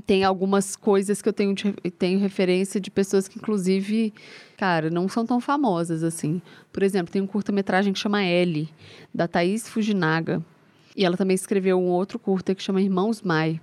tem 0.07 0.24
algumas 0.24 0.77
coisas 0.77 1.20
que 1.20 1.29
eu 1.29 1.33
tenho, 1.33 1.55
tenho 1.98 2.18
referência 2.18 2.81
de 2.81 2.90
pessoas 2.90 3.27
que, 3.27 3.38
inclusive, 3.38 4.12
cara, 4.57 4.90
não 4.90 5.09
são 5.09 5.27
tão 5.27 5.40
famosas 5.40 6.03
assim. 6.03 6.40
Por 6.72 6.83
exemplo, 6.83 7.12
tem 7.12 7.22
um 7.22 7.27
curta-metragem 7.27 7.92
que 7.92 7.98
chama 7.98 8.22
L, 8.22 8.68
da 9.12 9.27
Thaís 9.27 9.68
Fujinaga. 9.68 10.42
E 10.96 11.05
ela 11.05 11.16
também 11.16 11.35
escreveu 11.35 11.79
um 11.79 11.88
outro 11.88 12.18
curta 12.18 12.55
que 12.55 12.62
chama 12.62 12.83
Irmãos 12.83 13.22
Mai. 13.22 13.61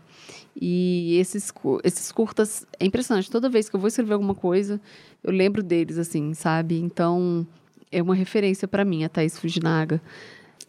E 0.60 1.18
esses, 1.20 1.54
esses 1.84 2.12
curtas, 2.12 2.66
é 2.80 2.86
impressionante. 2.86 3.30
Toda 3.30 3.50
vez 3.50 3.70
que 3.70 3.76
eu 3.76 3.80
vou 3.80 3.90
escrever 3.90 4.14
alguma 4.14 4.34
coisa, 4.34 4.80
eu 5.24 5.32
lembro 5.32 5.62
deles, 5.62 5.98
assim, 5.98 6.34
sabe? 6.34 6.80
Então, 6.80 7.46
é 7.92 8.02
uma 8.02 8.16
referência 8.16 8.68
para 8.68 8.86
mim, 8.86 9.04
a 9.04 9.10
Thaís 9.10 9.38
Fujinaga. 9.38 10.02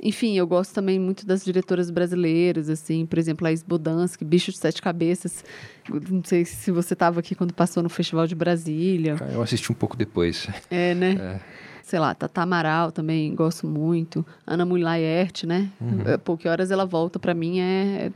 Enfim, 0.01 0.37
eu 0.37 0.47
gosto 0.47 0.75
também 0.75 0.99
muito 0.99 1.27
das 1.27 1.43
diretoras 1.43 1.91
brasileiras, 1.91 2.69
assim, 2.69 3.07
por 3.07 3.19
exemplo, 3.19 3.47
a 3.47 3.51
Bodansky, 3.67 4.25
Bicho 4.25 4.53
de 4.53 4.59
Sete 4.59 4.83
Cabeças. 4.83 5.43
Não 5.89 6.23
sei 6.23 6.45
se 6.45 6.71
você 6.71 6.93
estava 6.93 7.21
aqui 7.21 7.35
quando 7.35 7.55
passou 7.55 7.83
no 7.83 7.89
Festival 7.89 8.27
de 8.27 8.35
Brasília. 8.35 9.17
Eu 9.33 9.43
assisti 9.43 9.73
um 9.73 9.75
pouco 9.75 9.97
depois. 9.97 10.49
É, 10.71 10.95
né? 10.95 11.17
É. 11.19 11.41
Sei 11.83 11.99
lá, 11.99 12.15
Tata 12.15 12.43
Amaral 12.43 12.93
também 12.93 13.35
gosto 13.35 13.67
muito. 13.67 14.27
Ana 14.47 14.67
Mulaert, 14.67 15.45
né? 15.47 15.71
Uhum. 15.81 16.19
Pouque 16.23 16.47
Horas 16.47 16.71
Ela 16.71 16.85
Volta, 16.85 17.19
para 17.19 17.33
mim, 17.33 17.61
é, 17.61 18.13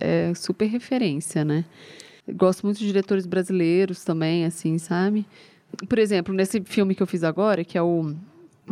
é 0.00 0.32
super 0.34 0.68
referência, 0.68 1.44
né? 1.44 1.64
Gosto 2.32 2.64
muito 2.64 2.78
de 2.78 2.86
diretores 2.86 3.26
brasileiros 3.26 4.04
também, 4.04 4.44
assim, 4.44 4.78
sabe? 4.78 5.26
Por 5.88 5.98
exemplo, 5.98 6.32
nesse 6.32 6.62
filme 6.64 6.94
que 6.94 7.02
eu 7.02 7.06
fiz 7.06 7.24
agora, 7.24 7.64
que 7.64 7.76
é 7.76 7.82
o 7.82 8.14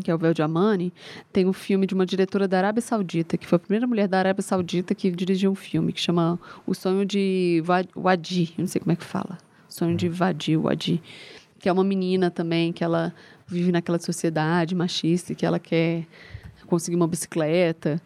que 0.03 0.11
é 0.11 0.15
o 0.15 0.19
Vel 0.19 0.33
Amani, 0.43 0.93
tem 1.33 1.47
um 1.47 1.53
filme 1.53 1.87
de 1.87 1.95
uma 1.95 2.07
diretora 2.07 2.47
da 2.47 2.59
Arábia 2.59 2.81
Saudita, 2.81 3.37
que 3.37 3.47
foi 3.47 3.57
a 3.57 3.59
primeira 3.59 3.87
mulher 3.87 4.09
da 4.09 4.19
Arábia 4.19 4.43
Saudita 4.43 4.95
que 4.95 5.11
dirigiu 5.11 5.51
um 5.51 5.55
filme 5.55 5.93
que 5.93 6.01
chama 6.01 6.39
O 6.67 6.75
Sonho 6.75 7.05
de 7.05 7.63
Wadi, 7.97 8.55
não 8.57 8.67
sei 8.67 8.81
como 8.81 8.93
é 8.93 8.97
que 8.97 9.05
fala. 9.05 9.39
O 9.69 9.73
Sonho 9.73 9.97
de 9.97 10.09
Wadi, 10.09 10.57
Wadi, 10.57 11.03
que 11.59 11.69
é 11.69 11.73
uma 11.73 11.85
menina 11.85 12.31
também 12.31 12.73
que 12.73 12.85
ela 12.85 13.13
vive 13.47 13.73
naquela 13.73 13.99
sociedade 13.99 14.75
machista 14.75 15.33
e 15.33 15.37
que 15.37 15.45
ela 15.45 15.59
quer 15.59 16.07
conseguir 16.67 16.97
uma 16.97 17.09
bicicleta. 17.09 18.01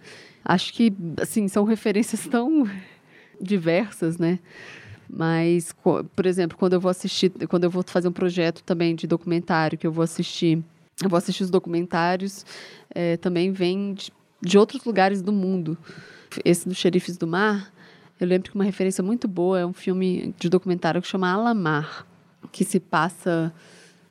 Acho 0.45 0.73
que, 0.73 0.92
assim, 1.21 1.47
são 1.49 1.64
referências 1.64 2.27
tão 2.27 2.68
diversas, 3.40 4.18
né? 4.18 4.38
Mas, 5.14 5.75
por 6.16 6.25
exemplo, 6.25 6.57
quando 6.57 6.73
eu 6.73 6.81
vou 6.81 6.90
assistir, 6.90 7.31
quando 7.49 7.64
eu 7.64 7.71
vou 7.71 7.85
fazer 7.87 8.09
um 8.09 8.12
projeto 8.12 8.62
também 8.62 8.95
de 8.95 9.07
documentário, 9.07 9.77
que 9.77 9.87
eu 9.87 9.92
vou 9.92 10.03
assistir 10.03 10.62
eu 11.00 11.09
vou 11.09 11.16
assistir 11.16 11.42
os 11.42 11.50
documentários, 11.50 12.44
é, 12.94 13.16
também 13.16 13.52
vem 13.52 13.94
de, 13.94 14.12
de, 14.40 14.59
outros 14.59 14.85
lugares 14.85 15.22
do 15.22 15.33
mundo. 15.33 15.76
Esse 16.44 16.68
do 16.68 16.74
Xerifes 16.74 17.16
do 17.16 17.26
Mar, 17.26 17.72
eu 18.20 18.26
lembro 18.26 18.50
que 18.50 18.55
uma 18.55 18.64
referência 18.64 19.02
muito 19.02 19.28
boa 19.28 19.61
é 19.61 19.66
um 19.66 19.72
filme 19.72 20.35
de 20.38 20.48
documentário 20.48 21.00
que 21.00 21.09
chama 21.09 21.31
Alamar, 21.31 22.07
que 22.50 22.64
se 22.64 22.78
passa 22.81 23.52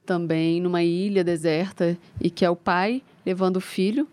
também 0.05 0.59
numa 0.59 0.83
ilha 0.83 1.23
deserta 1.23 1.97
e 2.19 2.29
que 2.29 2.43
é 2.43 2.49
o 2.49 2.55
pai 2.55 3.01
levando 3.25 3.57
o 3.57 3.61
filho 3.61 4.07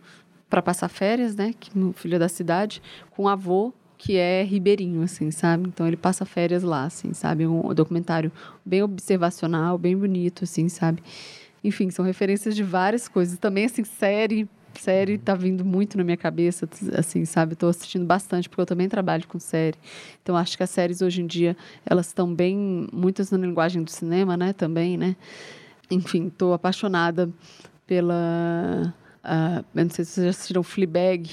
para 0.48 0.62
passar 0.62 0.88
férias, 0.88 1.34
né, 1.36 1.54
que 1.58 1.76
o 1.78 1.92
filho 1.92 2.16
é 2.16 2.18
da 2.18 2.28
cidade, 2.28 2.82
com 3.10 3.24
o 3.24 3.28
avô 3.28 3.72
que 3.98 4.16
é 4.16 4.44
ribeirinho, 4.44 5.02
assim, 5.02 5.32
sabe? 5.32 5.66
Então 5.66 5.86
ele 5.86 5.96
passa 5.96 6.24
férias 6.24 6.62
lá, 6.62 6.84
assim, 6.84 7.12
sabe? 7.12 7.44
Um 7.46 7.74
documentário 7.74 8.30
bem 8.64 8.80
observacional, 8.80 9.76
bem 9.76 9.96
bonito, 9.96 10.44
assim, 10.44 10.68
sabe? 10.68 11.02
Enfim, 11.62 11.90
são 11.90 12.04
referências 12.04 12.54
de 12.54 12.62
várias 12.62 13.08
coisas. 13.08 13.38
Também, 13.38 13.64
assim, 13.64 13.84
série, 13.84 14.48
série 14.78 15.18
tá 15.18 15.34
vindo 15.34 15.64
muito 15.64 15.98
na 15.98 16.04
minha 16.04 16.16
cabeça, 16.16 16.68
assim, 16.96 17.24
sabe? 17.24 17.56
Tô 17.56 17.66
assistindo 17.66 18.04
bastante, 18.04 18.48
porque 18.48 18.60
eu 18.60 18.66
também 18.66 18.88
trabalho 18.88 19.26
com 19.26 19.38
série. 19.38 19.76
Então, 20.22 20.36
acho 20.36 20.56
que 20.56 20.62
as 20.62 20.70
séries 20.70 21.02
hoje 21.02 21.22
em 21.22 21.26
dia, 21.26 21.56
elas 21.84 22.06
estão 22.06 22.32
bem, 22.32 22.86
muitas 22.92 23.30
na 23.30 23.38
linguagem 23.38 23.82
do 23.82 23.90
cinema, 23.90 24.36
né? 24.36 24.52
Também, 24.52 24.96
né? 24.96 25.16
Enfim, 25.90 26.28
tô 26.28 26.52
apaixonada 26.52 27.30
pela... 27.86 28.94
Uh, 29.24 29.64
eu 29.74 29.84
não 29.84 29.90
sei 29.90 30.04
se 30.04 30.12
vocês 30.12 30.24
já 30.24 30.30
assistiram 30.30 30.62
Fleabag. 30.62 31.28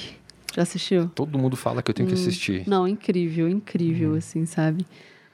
Já 0.55 0.61
assistiu? 0.61 1.09
Todo 1.09 1.38
mundo 1.38 1.57
fala 1.57 1.83
que 1.83 1.91
eu 1.91 1.95
tenho 1.95 2.07
hum, 2.07 2.13
que 2.13 2.17
assistir. 2.17 2.63
Não, 2.65 2.88
incrível, 2.88 3.49
incrível, 3.49 4.13
hum. 4.13 4.15
assim, 4.15 4.45
sabe? 4.45 4.85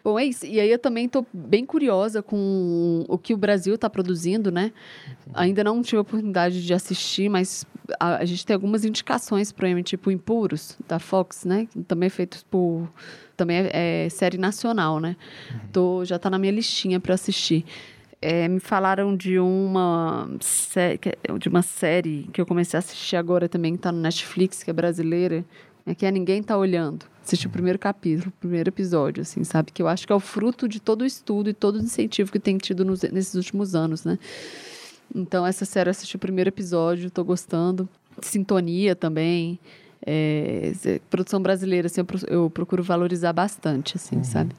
Bom, 0.03 0.17
é 0.17 0.25
isso. 0.25 0.45
E 0.45 0.59
aí 0.59 0.71
eu 0.71 0.79
também 0.79 1.05
estou 1.05 1.25
bem 1.31 1.65
curiosa 1.65 2.23
com 2.23 3.05
o 3.07 3.17
que 3.17 3.33
o 3.33 3.37
Brasil 3.37 3.75
está 3.75 3.89
produzindo, 3.89 4.51
né? 4.51 4.71
Ainda 5.33 5.63
não 5.63 5.81
tive 5.81 5.97
a 5.97 6.01
oportunidade 6.01 6.65
de 6.65 6.73
assistir, 6.73 7.29
mas 7.29 7.65
a, 7.99 8.17
a 8.17 8.25
gente 8.25 8.45
tem 8.45 8.53
algumas 8.53 8.83
indicações 8.83 9.51
para 9.51 9.69
o 9.69 9.83
tipo 9.83 10.09
Impuros, 10.09 10.77
da 10.87 10.99
Fox, 10.99 11.45
né? 11.45 11.67
Também 11.87 12.07
é 12.07 12.09
feito 12.09 12.43
por... 12.49 12.89
Também 13.37 13.57
é, 13.57 14.05
é 14.05 14.09
série 14.09 14.37
nacional, 14.37 14.99
né? 14.99 15.15
Tô, 15.71 16.03
já 16.03 16.15
está 16.15 16.29
na 16.29 16.37
minha 16.39 16.51
listinha 16.51 16.99
para 16.99 17.13
assistir. 17.13 17.65
É, 18.21 18.47
me 18.47 18.59
falaram 18.59 19.15
de 19.15 19.39
uma, 19.39 20.29
de 21.39 21.49
uma 21.49 21.63
série 21.63 22.29
que 22.31 22.39
eu 22.39 22.45
comecei 22.45 22.77
a 22.77 22.79
assistir 22.79 23.15
agora 23.15 23.49
também, 23.49 23.73
que 23.73 23.79
está 23.79 23.91
no 23.91 23.99
Netflix, 23.99 24.61
que 24.61 24.69
é 24.69 24.73
brasileira, 24.73 25.43
é 25.85 25.95
que 25.95 26.05
é 26.05 26.11
Ninguém 26.11 26.41
Tá 26.43 26.57
Olhando. 26.57 27.05
Assisti 27.23 27.47
o 27.47 27.49
primeiro 27.49 27.77
capítulo, 27.77 28.29
o 28.29 28.39
primeiro 28.39 28.69
episódio, 28.69 29.21
assim, 29.21 29.43
sabe? 29.43 29.71
Que 29.71 29.81
eu 29.81 29.87
acho 29.87 30.07
que 30.07 30.11
é 30.11 30.15
o 30.15 30.19
fruto 30.19 30.67
de 30.67 30.79
todo 30.79 31.03
o 31.03 31.05
estudo 31.05 31.49
e 31.49 31.53
todo 31.53 31.75
o 31.75 31.79
incentivo 31.79 32.31
que 32.31 32.39
tem 32.39 32.57
tido 32.57 32.83
nos, 32.83 33.03
nesses 33.03 33.35
últimos 33.35 33.75
anos, 33.75 34.03
né? 34.03 34.17
Então, 35.13 35.45
essa 35.45 35.65
série 35.65 35.89
eu 35.89 35.91
assisti 35.91 36.15
o 36.15 36.19
primeiro 36.19 36.49
episódio, 36.49 37.11
tô 37.11 37.23
gostando. 37.23 37.87
Sintonia 38.21 38.95
também. 38.95 39.59
É, 40.03 40.73
produção 41.09 41.41
brasileira, 41.41 41.85
assim, 41.85 42.01
eu, 42.01 42.07
eu, 42.27 42.49
procuro 42.49 42.81
valorizar 42.81 43.31
bastante, 43.33 43.97
assim, 43.97 44.17
uhum. 44.17 44.23
sabe? 44.23 44.55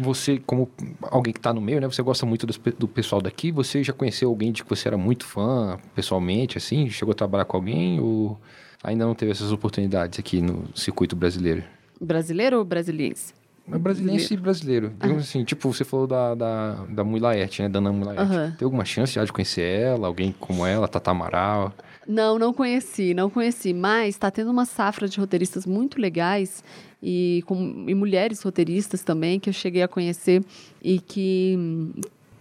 Você, 0.00 0.40
como 0.46 0.68
alguém 1.02 1.32
que 1.32 1.38
está 1.38 1.52
no 1.52 1.60
meio, 1.60 1.80
né? 1.80 1.86
Você 1.86 2.02
gosta 2.02 2.26
muito 2.26 2.46
do, 2.46 2.54
do, 2.78 2.88
pessoal 2.88 3.20
daqui. 3.22 3.50
Você 3.52 3.82
já 3.82 3.92
conheceu 3.92 4.28
alguém 4.28 4.52
de 4.52 4.62
que 4.62 4.68
você 4.68 4.88
era 4.88 4.96
muito 4.96 5.24
fã, 5.24 5.78
pessoalmente, 5.94 6.58
assim? 6.58 6.88
Chegou 6.90 7.12
a 7.12 7.14
trabalhar 7.14 7.44
com 7.44 7.56
alguém 7.56 8.00
ou 8.00 8.38
ainda 8.82 9.04
não 9.04 9.14
teve 9.14 9.32
essas 9.32 9.52
oportunidades 9.52 10.18
aqui 10.18 10.40
no 10.40 10.64
circuito 10.74 11.16
brasileiro? 11.16 11.62
Brasileiro 12.00 12.58
ou 12.58 12.64
brasiliense? 12.64 13.34
É 13.72 13.78
brasiliense 13.78 14.32
e 14.32 14.36
brasileiro. 14.36 14.92
Digamos 15.00 15.24
assim, 15.24 15.42
tipo, 15.42 15.72
você 15.72 15.84
falou 15.84 16.06
da, 16.06 16.34
da, 16.34 16.74
da 16.88 17.04
Mui 17.04 17.18
Laerte, 17.18 17.62
né? 17.62 17.68
Da 17.68 17.80
Ana 17.80 17.92
Mui 17.92 18.04
Laerte. 18.04 18.32
Uhum. 18.32 18.52
Tem 18.52 18.64
alguma 18.64 18.84
chance 18.84 19.12
já 19.12 19.24
de 19.24 19.32
conhecer 19.32 19.62
ela? 19.62 20.06
Alguém 20.06 20.34
como 20.38 20.64
ela, 20.64 20.86
Tata 20.86 21.10
Amaral? 21.10 21.72
Não, 22.06 22.38
não 22.38 22.52
conheci, 22.52 23.12
não 23.12 23.28
conheci. 23.28 23.74
Mas 23.74 24.10
está 24.10 24.30
tendo 24.30 24.52
uma 24.52 24.64
safra 24.64 25.08
de 25.08 25.18
roteiristas 25.18 25.66
muito 25.66 26.00
legais 26.00 26.62
e, 27.02 27.42
com, 27.46 27.84
e 27.88 27.94
mulheres 27.94 28.40
roteiristas 28.40 29.02
também 29.02 29.40
que 29.40 29.48
eu 29.48 29.52
cheguei 29.52 29.82
a 29.82 29.88
conhecer 29.88 30.44
e 30.80 31.00
que 31.00 31.56
hum, 31.58 31.92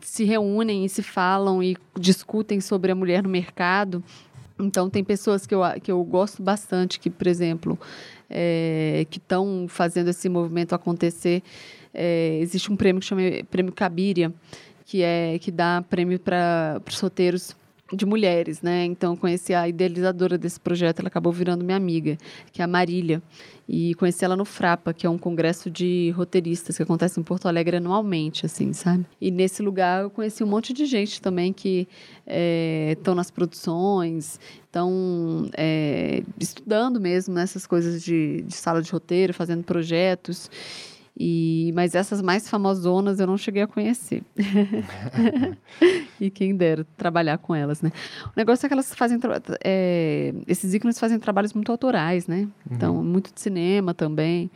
se 0.01 0.23
reúnem 0.23 0.85
e 0.85 0.89
se 0.89 1.01
falam 1.01 1.63
e 1.63 1.75
discutem 1.99 2.61
sobre 2.61 2.91
a 2.91 2.95
mulher 2.95 3.23
no 3.23 3.29
mercado. 3.29 4.03
Então, 4.57 4.89
tem 4.89 5.03
pessoas 5.03 5.45
que 5.45 5.53
eu, 5.53 5.61
que 5.81 5.91
eu 5.91 6.03
gosto 6.03 6.41
bastante, 6.41 6.99
que, 6.99 7.09
por 7.09 7.27
exemplo, 7.27 7.77
é, 8.29 9.05
que 9.09 9.17
estão 9.17 9.65
fazendo 9.67 10.09
esse 10.09 10.29
movimento 10.29 10.73
acontecer. 10.73 11.43
É, 11.93 12.39
existe 12.41 12.71
um 12.71 12.75
prêmio 12.75 13.01
que 13.01 13.05
chama 13.07 13.21
Prêmio 13.49 13.73
Cabiria, 13.73 14.33
que, 14.85 15.01
é, 15.01 15.37
que 15.39 15.51
dá 15.51 15.83
prêmio 15.89 16.19
para 16.19 16.81
os 16.87 16.99
roteiros 16.99 17.55
de 17.93 18.05
mulheres, 18.05 18.61
né? 18.61 18.83
Então 18.85 19.15
conheci 19.15 19.53
a 19.53 19.67
idealizadora 19.67 20.37
desse 20.37 20.59
projeto, 20.59 20.99
ela 20.99 21.07
acabou 21.07 21.31
virando 21.31 21.63
minha 21.63 21.77
amiga, 21.77 22.17
que 22.51 22.61
é 22.61 22.65
a 22.65 22.67
Marília. 22.67 23.21
E 23.67 23.95
conheci 23.95 24.23
ela 24.23 24.35
no 24.35 24.45
Frapa, 24.45 24.93
que 24.93 25.07
é 25.07 25.09
um 25.09 25.17
congresso 25.17 25.69
de 25.69 26.11
roteiristas 26.15 26.77
que 26.77 26.83
acontece 26.83 27.19
em 27.19 27.23
Porto 27.23 27.47
Alegre 27.47 27.77
anualmente, 27.77 28.45
assim, 28.45 28.73
sabe? 28.73 29.05
E 29.19 29.31
nesse 29.31 29.61
lugar 29.61 30.03
eu 30.03 30.09
conheci 30.09 30.43
um 30.43 30.47
monte 30.47 30.71
de 30.73 30.85
gente 30.85 31.21
também 31.21 31.51
que 31.51 31.87
estão 32.97 33.13
é, 33.13 33.17
nas 33.17 33.31
produções, 33.31 34.39
estão 34.65 35.49
é, 35.55 36.23
estudando 36.39 36.99
mesmo 36.99 37.33
nessas 37.33 37.65
coisas 37.65 38.03
de, 38.03 38.43
de 38.43 38.53
sala 38.53 38.81
de 38.81 38.91
roteiro, 38.91 39.33
fazendo 39.33 39.63
projetos. 39.63 40.49
E, 41.17 41.71
mas 41.73 41.95
essas 41.95 42.21
mais 42.21 42.49
famosonas 42.49 43.19
eu 43.21 43.27
não 43.27 43.37
cheguei 43.37 43.61
a 43.61 43.67
conhecer. 43.67 44.21
e 46.19 46.29
quem 46.29 46.55
dera 46.55 46.85
trabalhar 46.97 47.37
com 47.37 47.55
elas, 47.55 47.81
né? 47.81 47.91
O 48.25 48.33
negócio 48.35 48.65
é 48.65 48.69
que 48.69 48.73
elas 48.73 48.93
fazem. 48.93 49.17
É, 49.63 50.33
esses 50.45 50.73
ícones 50.73 50.99
fazem 50.99 51.17
trabalhos 51.17 51.53
muito 51.53 51.71
autorais, 51.71 52.27
né? 52.27 52.49
Então, 52.69 52.97
uhum. 52.97 53.03
muito 53.03 53.33
de 53.33 53.39
cinema 53.39 53.93
também. 53.93 54.51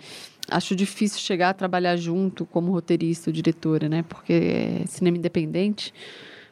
Acho 0.51 0.75
difícil 0.75 1.19
chegar 1.19 1.51
a 1.51 1.53
trabalhar 1.53 1.95
junto 1.95 2.45
como 2.45 2.73
roteirista 2.73 3.29
ou 3.29 3.33
diretora, 3.33 3.87
né? 3.87 4.03
Porque 4.03 4.33
é 4.33 4.83
cinema 4.85 5.17
independente, 5.17 5.93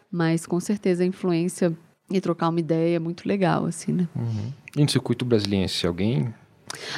mas 0.09 0.45
com 0.45 0.59
certeza 0.59 1.03
a 1.03 1.05
influência 1.05 1.75
e 2.09 2.21
trocar 2.21 2.47
uma 2.47 2.61
ideia 2.61 2.95
é 2.95 2.99
muito 2.99 3.27
legal, 3.27 3.65
assim, 3.65 3.91
né? 3.91 4.07
Uhum. 4.15 4.53
E 4.77 4.83
no 4.83 4.89
circuito 4.89 5.25
brasileiro, 5.25 5.69
alguém 5.85 6.33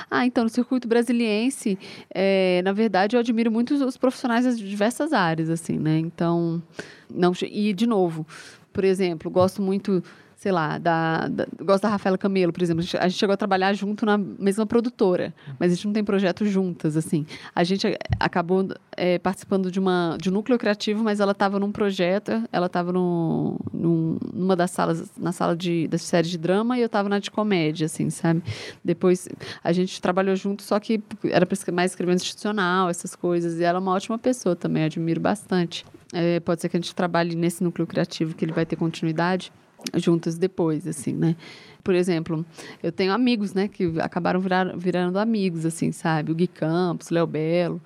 ah, 0.09 0.25
então, 0.25 0.43
no 0.43 0.49
circuito 0.49 0.87
brasiliense, 0.87 1.77
é, 2.13 2.61
na 2.63 2.73
verdade, 2.73 3.15
eu 3.15 3.19
admiro 3.19 3.51
muito 3.51 3.73
os 3.73 3.97
profissionais 3.97 4.45
das 4.45 4.57
diversas 4.57 5.13
áreas, 5.13 5.49
assim, 5.49 5.77
né? 5.77 5.97
Então, 5.99 6.61
não, 7.09 7.33
e, 7.43 7.73
de 7.73 7.87
novo, 7.87 8.25
por 8.73 8.83
exemplo, 8.83 9.29
gosto 9.29 9.61
muito 9.61 10.03
sei 10.39 10.53
lá, 10.53 10.77
da, 10.77 11.27
da, 11.27 11.45
gosto 11.61 11.83
da 11.83 11.89
Rafaela 11.89 12.17
Camelo, 12.17 12.53
por 12.53 12.63
exemplo. 12.63 12.79
A 12.79 12.83
gente, 12.83 12.97
a 12.97 13.07
gente, 13.09 13.19
chegou 13.19 13.33
a 13.33 13.37
trabalhar 13.37 13.73
junto 13.73 14.05
na 14.05 14.17
mesma 14.17 14.65
produtora, 14.65 15.33
mas 15.59 15.69
a 15.69 15.75
gente 15.75 15.85
não 15.85 15.91
tem 15.91 16.01
projeto 16.01 16.45
juntas, 16.45 16.95
assim. 16.95 17.25
A 17.53 17.61
gente 17.65 17.85
acabou 18.17 18.65
é, 18.95 19.19
participando 19.19 19.69
de, 19.69 19.81
uma, 19.81 20.17
de 20.17 20.29
um 20.29 20.31
núcleo 20.31 20.57
criativo, 20.57 21.03
mas 21.03 21.19
ela 21.19 21.33
estava 21.33 21.59
num 21.59 21.73
projeto, 21.73 22.41
ela 22.53 22.67
estava 22.67 22.93
num, 22.93 23.57
numa 23.73 24.55
das 24.55 24.71
salas, 24.71 25.11
na 25.17 25.33
sala 25.33 25.57
de, 25.57 25.89
das 25.89 26.03
séries 26.03 26.31
de 26.31 26.37
drama 26.37 26.77
e 26.77 26.81
eu 26.81 26.85
estava 26.85 27.09
na 27.09 27.19
de 27.19 27.29
comédia, 27.29 27.87
assim, 27.87 28.09
sabe? 28.09 28.41
Depois 28.81 29.27
a 29.61 29.73
gente 29.73 30.01
trabalhou 30.01 30.37
junto, 30.37 30.63
só 30.63 30.79
que 30.79 31.03
era 31.25 31.45
mais 31.73 31.91
escrevendo 31.91 32.15
institucional, 32.15 32.87
essas 32.89 33.13
coisas, 33.13 33.59
e 33.59 33.65
ela 33.65 33.77
é 33.77 33.81
uma 33.81 33.91
ótima 33.91 34.17
pessoa 34.17 34.55
também, 34.55 34.85
admiro 34.85 35.19
bastante. 35.19 35.85
É, 36.13 36.39
pode 36.39 36.61
ser 36.61 36.69
que 36.69 36.77
a 36.77 36.79
gente 36.79 36.95
trabalhe 36.95 37.35
nesse 37.35 37.61
núcleo 37.61 37.85
criativo, 37.85 38.33
que 38.33 38.45
ele 38.45 38.53
vai 38.53 38.65
ter 38.65 38.77
continuidade 38.77 39.51
juntas 39.95 40.37
depois, 40.37 40.87
assim, 40.87 41.13
né? 41.13 41.35
Por 41.83 41.95
exemplo, 41.95 42.45
eu 42.83 42.91
tenho 42.91 43.11
amigos, 43.13 43.53
né, 43.53 43.67
que 43.67 43.93
acabaram 43.99 44.39
virar, 44.39 44.77
virando 44.77 45.17
amigos, 45.17 45.65
assim, 45.65 45.91
sabe? 45.91 46.31
O 46.31 46.35
Gui 46.35 46.47
Campos, 46.47 47.09
Léo 47.09 47.25
Belo. 47.25 47.81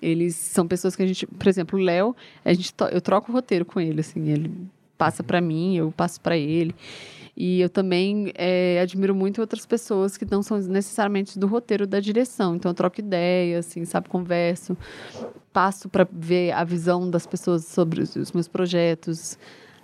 Eles 0.00 0.34
são 0.34 0.66
pessoas 0.66 0.94
que 0.94 1.02
a 1.02 1.06
gente, 1.06 1.26
por 1.26 1.46
exemplo, 1.48 1.78
o 1.78 1.82
Léo, 1.82 2.14
a 2.44 2.52
gente 2.52 2.72
eu 2.92 3.00
troco 3.00 3.30
o 3.30 3.34
roteiro 3.34 3.64
com 3.64 3.80
ele, 3.80 4.00
assim, 4.00 4.28
ele 4.28 4.50
passa 4.96 5.22
para 5.22 5.40
mim, 5.40 5.76
eu 5.76 5.92
passo 5.92 6.20
para 6.20 6.36
ele. 6.36 6.74
E 7.36 7.60
eu 7.60 7.68
também 7.68 8.32
é, 8.34 8.80
admiro 8.80 9.14
muito 9.14 9.42
outras 9.42 9.66
pessoas 9.66 10.16
que 10.16 10.26
não 10.30 10.42
são 10.42 10.58
necessariamente 10.58 11.38
do 11.38 11.46
roteiro 11.46 11.86
da 11.86 12.00
direção. 12.00 12.56
Então 12.56 12.70
eu 12.70 12.74
troco 12.74 12.98
ideia, 12.98 13.58
assim, 13.58 13.84
sabe, 13.84 14.08
converso, 14.08 14.76
passo 15.52 15.88
para 15.88 16.08
ver 16.10 16.52
a 16.52 16.64
visão 16.64 17.10
das 17.10 17.26
pessoas 17.26 17.66
sobre 17.66 18.00
os, 18.00 18.16
os 18.16 18.32
meus 18.32 18.48
projetos. 18.48 19.38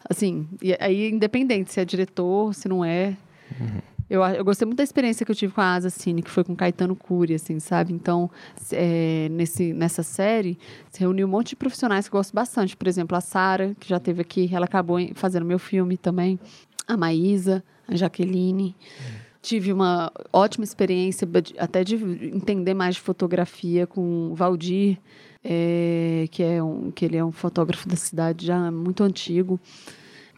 Assim, 0.08 0.48
e 0.60 0.76
aí, 0.80 1.10
independente 1.10 1.72
se 1.72 1.80
é 1.80 1.84
diretor, 1.84 2.54
se 2.54 2.68
não 2.68 2.84
é. 2.84 3.16
Uhum. 3.60 3.80
Eu, 4.10 4.22
eu 4.22 4.44
gostei 4.44 4.66
muito 4.66 4.76
da 4.76 4.84
experiência 4.84 5.24
que 5.24 5.32
eu 5.32 5.36
tive 5.36 5.54
com 5.54 5.60
a 5.62 5.74
Asa 5.74 5.88
Cine, 5.88 6.22
que 6.22 6.30
foi 6.30 6.44
com 6.44 6.54
Caetano 6.54 6.94
Cury, 6.94 7.34
assim, 7.34 7.58
sabe? 7.58 7.94
Então, 7.94 8.30
é, 8.70 9.28
nesse, 9.30 9.72
nessa 9.72 10.02
série, 10.02 10.58
se 10.90 11.00
reuniu 11.00 11.26
um 11.26 11.30
monte 11.30 11.50
de 11.50 11.56
profissionais 11.56 12.08
que 12.08 12.14
eu 12.14 12.18
gosto 12.18 12.34
bastante. 12.34 12.76
Por 12.76 12.86
exemplo, 12.86 13.16
a 13.16 13.22
Sara, 13.22 13.74
que 13.80 13.88
já 13.88 13.98
teve 13.98 14.20
aqui, 14.20 14.50
ela 14.52 14.66
acabou 14.66 14.98
fazendo 15.14 15.46
meu 15.46 15.58
filme 15.58 15.96
também. 15.96 16.38
A 16.86 16.94
Maísa, 16.94 17.64
a 17.88 17.96
Jaqueline. 17.96 18.76
Uhum. 19.00 19.21
Tive 19.42 19.72
uma 19.72 20.12
ótima 20.32 20.64
experiência, 20.64 21.28
até 21.58 21.82
de 21.82 21.96
entender 21.96 22.74
mais 22.74 22.94
de 22.94 23.00
fotografia 23.00 23.88
com 23.88 24.32
Valdir, 24.34 24.98
é, 25.42 26.28
que, 26.30 26.44
é 26.44 26.62
um, 26.62 26.92
que 26.92 27.04
ele 27.04 27.16
é 27.16 27.24
um 27.24 27.32
fotógrafo 27.32 27.88
da 27.88 27.96
cidade 27.96 28.46
já 28.46 28.70
muito 28.70 29.02
antigo. 29.02 29.58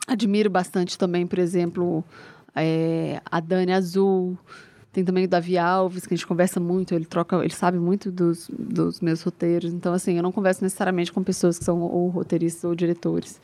Admiro 0.06 0.48
bastante 0.48 0.96
também, 0.96 1.26
por 1.26 1.38
exemplo, 1.38 2.02
é, 2.54 3.20
a 3.30 3.40
Dani 3.40 3.72
Azul. 3.72 4.38
Tem 4.90 5.04
também 5.04 5.24
o 5.24 5.28
Davi 5.28 5.58
Alves, 5.58 6.06
que 6.06 6.14
a 6.14 6.16
gente 6.16 6.26
conversa 6.26 6.60
muito, 6.60 6.94
ele 6.94 7.04
troca, 7.04 7.36
ele 7.38 7.52
sabe 7.52 7.78
muito 7.78 8.12
dos, 8.12 8.48
dos 8.56 9.00
meus 9.00 9.22
roteiros. 9.22 9.72
Então, 9.72 9.92
assim, 9.92 10.16
eu 10.16 10.22
não 10.22 10.30
converso 10.30 10.62
necessariamente 10.62 11.12
com 11.12 11.22
pessoas 11.22 11.58
que 11.58 11.64
são 11.64 11.80
ou 11.80 12.08
roteiristas 12.08 12.64
ou 12.64 12.74
diretores, 12.74 13.40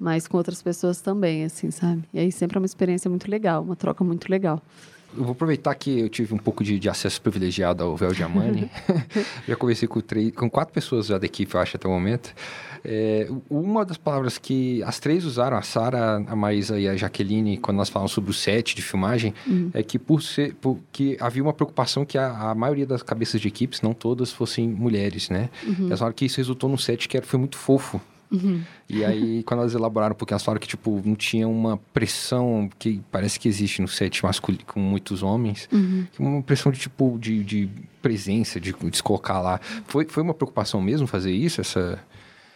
mas 0.00 0.26
com 0.26 0.38
outras 0.38 0.62
pessoas 0.62 1.00
também, 1.00 1.44
assim, 1.44 1.70
sabe? 1.70 2.02
E 2.14 2.18
aí 2.18 2.32
sempre 2.32 2.56
é 2.56 2.60
uma 2.60 2.66
experiência 2.66 3.10
muito 3.10 3.30
legal, 3.30 3.62
uma 3.62 3.76
troca 3.76 4.02
muito 4.02 4.28
legal. 4.30 4.62
Eu 5.16 5.24
vou 5.24 5.32
aproveitar 5.32 5.74
que 5.74 6.00
eu 6.00 6.08
tive 6.08 6.34
um 6.34 6.38
pouco 6.38 6.62
de, 6.62 6.78
de 6.78 6.88
acesso 6.88 7.20
privilegiado 7.20 7.82
ao 7.82 7.96
Véu 7.96 8.12
Diamante. 8.12 8.70
já 9.46 9.56
conversei 9.56 9.88
com, 9.88 10.00
três, 10.00 10.32
com 10.32 10.48
quatro 10.50 10.72
pessoas 10.72 11.06
já 11.06 11.18
da 11.18 11.26
equipe, 11.26 11.54
eu 11.54 11.60
acho, 11.60 11.76
até 11.76 11.88
o 11.88 11.90
momento. 11.90 12.34
É, 12.84 13.28
uma 13.50 13.84
das 13.84 13.96
palavras 13.96 14.38
que 14.38 14.82
as 14.84 15.00
três 15.00 15.24
usaram, 15.24 15.56
a 15.56 15.62
Sara, 15.62 16.24
a 16.26 16.36
Maísa 16.36 16.78
e 16.78 16.86
a 16.86 16.96
Jaqueline, 16.96 17.56
quando 17.56 17.78
nós 17.78 17.88
falamos 17.88 18.12
sobre 18.12 18.30
o 18.30 18.34
set 18.34 18.76
de 18.76 18.82
filmagem, 18.82 19.34
uhum. 19.46 19.70
é 19.74 19.82
que 19.82 19.98
por 19.98 20.22
ser, 20.22 20.54
por, 20.54 20.78
que 20.92 21.16
havia 21.20 21.42
uma 21.42 21.52
preocupação 21.52 22.04
que 22.04 22.16
a, 22.16 22.50
a, 22.50 22.54
maioria 22.54 22.86
das 22.86 23.02
cabeças 23.02 23.40
de 23.40 23.48
equipes, 23.48 23.82
não 23.82 23.92
todas, 23.92 24.30
fossem 24.30 24.68
mulheres, 24.68 25.28
né? 25.30 25.50
Uhum. 25.64 25.86
Elas 25.86 25.98
falaram 25.98 26.14
que 26.14 26.26
isso 26.26 26.36
resultou 26.36 26.70
num 26.70 26.78
set 26.78 27.08
que 27.08 27.20
foi 27.22 27.38
muito 27.38 27.56
fofo. 27.56 28.00
Uhum. 28.30 28.62
E 28.88 29.04
aí, 29.04 29.42
quando 29.44 29.60
elas 29.60 29.74
elaboraram 29.74 30.14
pouquinho, 30.14 30.34
elas 30.34 30.42
falaram 30.42 30.60
que, 30.60 30.68
tipo, 30.68 31.00
não 31.04 31.14
tinha 31.14 31.46
uma 31.46 31.76
pressão 31.92 32.68
que 32.78 33.00
parece 33.10 33.38
que 33.38 33.48
existe 33.48 33.80
no 33.80 33.88
set 33.88 34.24
masculino 34.24 34.64
com 34.66 34.80
muitos 34.80 35.22
homens. 35.22 35.68
Uhum. 35.72 36.06
Uma 36.18 36.42
pressão 36.42 36.72
de, 36.72 36.78
tipo, 36.78 37.18
de, 37.18 37.44
de 37.44 37.68
presença, 38.02 38.60
de, 38.60 38.72
de 38.72 38.96
se 38.96 39.02
colocar 39.02 39.40
lá. 39.40 39.60
Foi, 39.86 40.04
foi 40.06 40.22
uma 40.22 40.34
preocupação 40.34 40.80
mesmo 40.80 41.06
fazer 41.06 41.32
isso, 41.32 41.60
essa... 41.60 41.98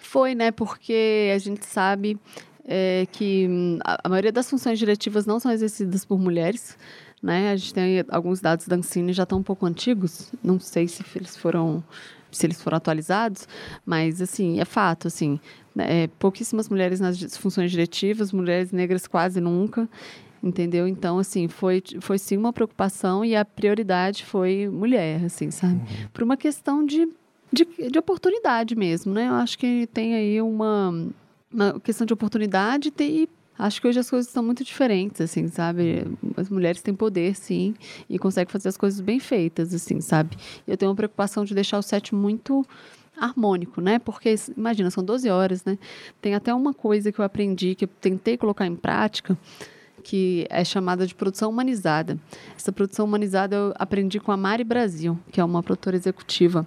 Foi, 0.00 0.34
né? 0.34 0.50
Porque 0.50 1.30
a 1.32 1.38
gente 1.38 1.64
sabe 1.64 2.18
é, 2.66 3.06
que 3.12 3.46
hum, 3.48 3.78
a, 3.84 3.98
a 4.04 4.08
maioria 4.08 4.32
das 4.32 4.50
funções 4.50 4.78
diretivas 4.78 5.26
não 5.26 5.38
são 5.38 5.52
exercidas 5.52 6.04
por 6.04 6.18
mulheres. 6.18 6.76
Né? 7.22 7.50
A 7.50 7.56
gente 7.56 7.74
tem 7.74 8.04
alguns 8.08 8.40
dados 8.40 8.66
da 8.66 8.76
Ancine 8.76 9.12
já 9.12 9.24
estão 9.24 9.38
um 9.38 9.42
pouco 9.42 9.66
antigos, 9.66 10.32
não 10.42 10.58
sei 10.58 10.88
se 10.88 11.04
eles 11.14 11.36
foram 11.36 11.84
se 12.32 12.46
eles 12.46 12.62
foram 12.62 12.76
atualizados, 12.76 13.48
mas 13.84 14.22
assim, 14.22 14.60
é 14.60 14.64
fato, 14.64 15.08
assim, 15.08 15.40
né, 15.74 16.04
é, 16.04 16.06
pouquíssimas 16.06 16.68
mulheres 16.68 17.00
nas 17.00 17.36
funções 17.36 17.72
diretivas, 17.72 18.32
mulheres 18.32 18.70
negras 18.70 19.08
quase 19.08 19.40
nunca, 19.40 19.88
entendeu? 20.42 20.86
Então, 20.86 21.18
assim, 21.18 21.48
foi, 21.48 21.82
foi 22.00 22.18
sim 22.18 22.36
uma 22.36 22.52
preocupação 22.52 23.24
e 23.24 23.34
a 23.34 23.44
prioridade 23.44 24.24
foi 24.24 24.68
mulher, 24.68 25.24
assim, 25.24 25.50
sabe? 25.50 25.74
Uhum. 25.74 26.08
Por 26.12 26.22
uma 26.22 26.36
questão 26.36 26.86
de, 26.86 27.08
de, 27.52 27.66
de, 27.90 27.98
oportunidade 27.98 28.76
mesmo, 28.76 29.12
né? 29.12 29.28
Eu 29.28 29.34
acho 29.34 29.58
que 29.58 29.88
tem 29.92 30.14
aí 30.14 30.40
uma, 30.40 31.08
uma 31.52 31.80
questão 31.80 32.06
de 32.06 32.12
oportunidade 32.12 32.92
e 32.98 33.28
Acho 33.60 33.78
que 33.78 33.88
hoje 33.88 34.00
as 34.00 34.08
coisas 34.08 34.26
estão 34.26 34.42
muito 34.42 34.64
diferentes, 34.64 35.20
assim, 35.20 35.46
sabe? 35.48 36.06
As 36.34 36.48
mulheres 36.48 36.80
têm 36.80 36.94
poder, 36.94 37.36
sim, 37.36 37.74
e 38.08 38.18
conseguem 38.18 38.50
fazer 38.50 38.70
as 38.70 38.76
coisas 38.76 39.00
bem 39.02 39.20
feitas, 39.20 39.74
assim, 39.74 40.00
sabe? 40.00 40.34
Eu 40.66 40.78
tenho 40.78 40.90
uma 40.90 40.96
preocupação 40.96 41.44
de 41.44 41.54
deixar 41.54 41.78
o 41.78 41.82
set 41.82 42.14
muito 42.14 42.66
harmônico, 43.14 43.82
né? 43.82 43.98
Porque, 43.98 44.34
imagina, 44.56 44.90
são 44.90 45.04
12 45.04 45.28
horas, 45.28 45.62
né? 45.62 45.78
Tem 46.22 46.34
até 46.34 46.54
uma 46.54 46.72
coisa 46.72 47.12
que 47.12 47.20
eu 47.20 47.24
aprendi, 47.24 47.74
que 47.74 47.84
eu 47.84 47.88
tentei 48.00 48.38
colocar 48.38 48.66
em 48.66 48.74
prática, 48.74 49.36
que 50.02 50.46
é 50.48 50.64
chamada 50.64 51.06
de 51.06 51.14
produção 51.14 51.50
humanizada. 51.50 52.18
Essa 52.56 52.72
produção 52.72 53.04
humanizada 53.04 53.56
eu 53.56 53.74
aprendi 53.76 54.18
com 54.18 54.32
a 54.32 54.38
Mari 54.38 54.64
Brasil, 54.64 55.18
que 55.30 55.38
é 55.38 55.44
uma 55.44 55.62
produtora 55.62 55.96
executiva, 55.96 56.66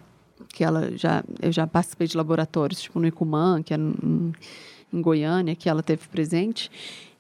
que 0.50 0.64
ela 0.64 0.96
já, 0.96 1.24
eu 1.42 1.52
já 1.52 1.66
participei 1.66 2.06
de 2.06 2.16
laboratórios, 2.16 2.84
tipo 2.84 3.00
no 3.00 3.08
Icumã, 3.08 3.64
que 3.64 3.74
é 3.74 3.78
em 4.94 5.02
Goiânia, 5.02 5.56
que 5.56 5.68
ela 5.68 5.82
teve 5.82 6.08
presente. 6.08 6.70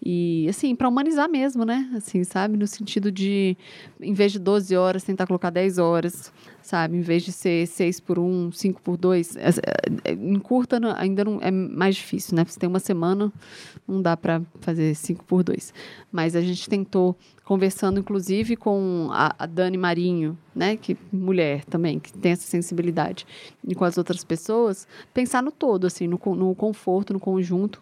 E, 0.06 0.48
assim, 0.50 0.76
para 0.76 0.89
humanizar 0.89 1.30
mesmo, 1.30 1.63
né? 1.63 1.89
Assim, 1.96 2.26
sabe? 2.26 2.58
No 2.58 2.68
sentido 2.68 3.10
de, 3.10 3.56
em 4.02 4.13
vez 4.13 4.34
de 4.34 4.39
12 4.39 4.76
horas, 4.76 5.02
tentar 5.02 5.26
colocar 5.26 5.50
10 5.50 5.78
horas, 5.78 6.34
sabe? 6.62 6.98
Em 6.98 7.02
vez 7.02 7.24
de 7.24 7.32
ser 7.32 7.66
6 7.66 8.02
por 8.02 8.20
1, 8.20 8.52
5 8.52 8.82
por 8.82 8.98
2. 8.98 9.38
É, 9.38 9.50
é, 10.04 10.12
em 10.12 10.38
curta 10.39 10.78
ainda 10.98 11.24
não 11.24 11.39
é 11.42 11.50
mais 11.50 11.96
difícil, 11.96 12.36
né? 12.36 12.44
Você 12.44 12.60
tem 12.60 12.68
uma 12.68 12.82
semana, 12.82 13.32
não 13.88 14.02
dá 14.02 14.18
para 14.18 14.42
fazer 14.60 14.94
5 14.94 15.24
por 15.24 15.42
2. 15.42 15.74
Mas 16.12 16.36
a 16.36 16.42
gente 16.42 16.68
tentou, 16.68 17.16
conversando 17.46 17.98
inclusive 17.98 18.58
com 18.58 19.08
a, 19.10 19.34
a 19.39 19.46
Dani 19.46 19.78
Marinho, 19.78 20.38
né? 20.54 20.76
Que 20.76 20.98
mulher 21.13 21.63
também, 21.63 21.98
que 21.98 22.12
tem 22.12 22.34
essa 22.34 22.46
sensibilidade. 22.46 23.26
E 23.66 23.74
com 23.74 23.86
as 23.86 23.98
outras 23.98 24.26
pessoas, 24.26 24.86
pensar 25.13 25.42
no 25.42 25.52
todo, 25.52 25.88
assim, 25.88 26.08
no, 26.08 26.20
no 26.36 26.54
conforto, 26.56 27.13
no 27.13 27.22
conjunto 27.22 27.82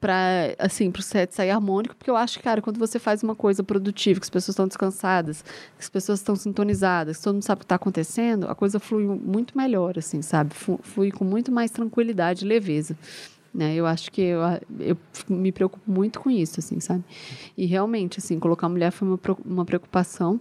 para 0.00 0.54
assim, 0.58 0.90
pro 0.90 1.02
set 1.02 1.34
sair 1.34 1.50
harmônico, 1.50 1.94
porque 1.94 2.10
eu 2.10 2.16
acho, 2.16 2.40
cara, 2.40 2.62
quando 2.62 2.78
você 2.78 2.98
faz 2.98 3.22
uma 3.22 3.34
coisa 3.34 3.62
produtiva, 3.62 4.18
que 4.18 4.24
as 4.24 4.30
pessoas 4.30 4.54
estão 4.54 4.66
descansadas, 4.66 5.42
que 5.42 5.80
as 5.80 5.88
pessoas 5.88 6.20
estão 6.20 6.34
sintonizadas, 6.34 7.18
que 7.18 7.24
todo 7.24 7.34
mundo 7.34 7.42
sabe 7.42 7.58
o 7.58 7.60
que 7.60 7.64
está 7.66 7.74
acontecendo, 7.74 8.48
a 8.48 8.54
coisa 8.54 8.80
flui 8.80 9.04
muito 9.04 9.56
melhor, 9.56 9.98
assim, 9.98 10.22
sabe? 10.22 10.54
Flui 10.54 11.10
com 11.10 11.24
muito 11.24 11.52
mais 11.52 11.70
tranquilidade 11.70 12.44
e 12.44 12.48
leveza. 12.48 12.96
Né? 13.52 13.74
Eu 13.74 13.84
acho 13.84 14.12
que 14.12 14.22
eu, 14.22 14.40
eu 14.78 14.96
me 15.28 15.50
preocupo 15.50 15.90
muito 15.90 16.20
com 16.20 16.30
isso, 16.30 16.60
assim, 16.60 16.78
sabe? 16.80 17.04
E 17.58 17.66
realmente, 17.66 18.18
assim, 18.20 18.38
colocar 18.38 18.66
a 18.68 18.70
mulher 18.70 18.92
foi 18.92 19.08
uma, 19.08 19.18
uma 19.44 19.64
preocupação 19.64 20.40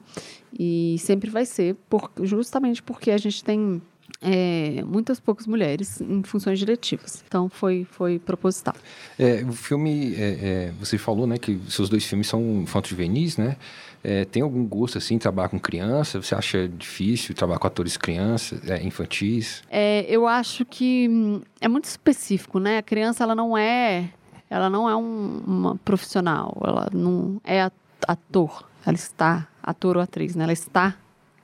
e 0.58 0.96
sempre 1.00 1.30
vai 1.30 1.46
ser, 1.46 1.76
por, 1.90 2.12
justamente 2.22 2.82
porque 2.84 3.12
a 3.12 3.18
gente 3.18 3.44
tem 3.44 3.82
é, 4.22 4.84
muitas 4.86 5.20
poucas 5.20 5.48
mulheres 5.48 6.02
em 6.02 6.22
funções 6.24 6.60
diretivas. 6.60 7.24
Então 7.28 7.50
foi 7.50 7.88
foi 7.90 8.20
proposital. 8.20 8.76
É, 9.18 9.44
o 9.44 9.54
filme, 9.54 10.14
é, 10.16 10.20
é 10.20 10.74
você 10.80 10.98
falou, 10.98 11.26
né, 11.26 11.38
que 11.38 11.60
seus 11.70 11.90
dois 11.90 12.06
filmes 12.06 12.28
são 12.28 12.62
infantos 12.62 12.90
juvenis, 12.90 13.38
né? 13.38 13.56
É, 14.02 14.24
tem 14.24 14.42
algum 14.42 14.66
gosto 14.66 14.98
assim 14.98 15.18
trabalhar 15.18 15.50
com 15.50 15.60
criança? 15.60 16.22
Você 16.22 16.34
acha 16.34 16.70
difícil 16.70 17.36
trabalhar 17.36 17.60
com 17.60 17.68
atores 17.68 17.98
crianças, 17.98 18.68
é, 18.70 18.82
infantis? 18.82 19.62
Eu 20.08 20.26
acho 20.26 20.64
que 20.66 21.08
hum, 21.10 21.42
é 21.60 21.68
muito 21.68 21.86
específico, 21.86 22.60
né? 22.60 22.78
A 22.78 22.82
criança 22.82 23.24
ela 23.24 23.36
não 23.36 23.58
é 23.58 24.10
ela 24.50 24.70
não 24.70 24.90
é 24.90 24.96
um, 24.96 25.44
uma 25.46 25.76
profissional, 25.78 26.58
ela 26.66 26.90
não 26.92 27.40
é 27.44 27.70
ator, 28.08 28.68
ela 28.86 28.96
está 28.96 29.48
ator 29.62 29.98
ou 29.98 30.02
atriz, 30.02 30.36
né? 30.36 30.44
Ela 30.44 30.54
está 30.54 30.96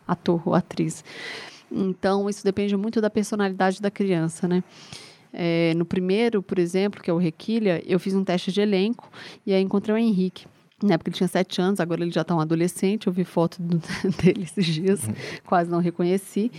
ator 0.07 0.41
ou 0.45 0.55
atriz. 0.55 1.03
Então, 1.71 2.29
isso 2.29 2.43
depende 2.43 2.75
muito 2.75 3.01
da 3.01 3.09
personalidade 3.09 3.81
da 3.81 3.91
criança, 3.91 4.47
né? 4.47 4.63
É, 5.37 5.73
no 5.75 5.85
primeiro, 5.85 6.41
por 6.41 6.57
exemplo, 6.57 7.01
que 7.01 7.09
é 7.09 7.13
o 7.13 7.17
Requilha, 7.17 7.83
eu 7.85 7.99
fiz 7.99 8.15
um 8.15 8.23
teste 8.23 8.51
de 8.53 8.61
elenco 8.61 9.11
e 9.45 9.53
aí 9.53 9.61
encontrei 9.61 9.93
o 9.93 9.97
Henrique. 9.97 10.47
Né, 10.83 10.97
porque 10.97 11.09
ele 11.09 11.15
tinha 11.15 11.27
sete 11.27 11.61
anos, 11.61 11.79
agora 11.79 12.03
ele 12.03 12.11
já 12.11 12.21
está 12.21 12.35
um 12.35 12.39
adolescente. 12.39 13.07
Eu 13.07 13.13
vi 13.13 13.23
foto 13.23 13.61
do, 13.61 13.81
dele 14.21 14.43
esses 14.43 14.65
dias, 14.65 15.09
quase 15.45 15.71
não 15.71 15.79
reconheci. 15.79 16.51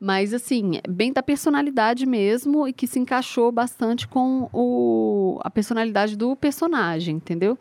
Mas, 0.00 0.32
assim, 0.32 0.80
bem 0.88 1.12
da 1.12 1.22
personalidade 1.22 2.06
mesmo 2.06 2.68
e 2.68 2.72
que 2.72 2.86
se 2.86 3.00
encaixou 3.00 3.50
bastante 3.50 4.06
com 4.06 4.48
o, 4.52 5.40
a 5.42 5.50
personalidade 5.50 6.16
do 6.16 6.36
personagem, 6.36 7.16
entendeu? 7.16 7.58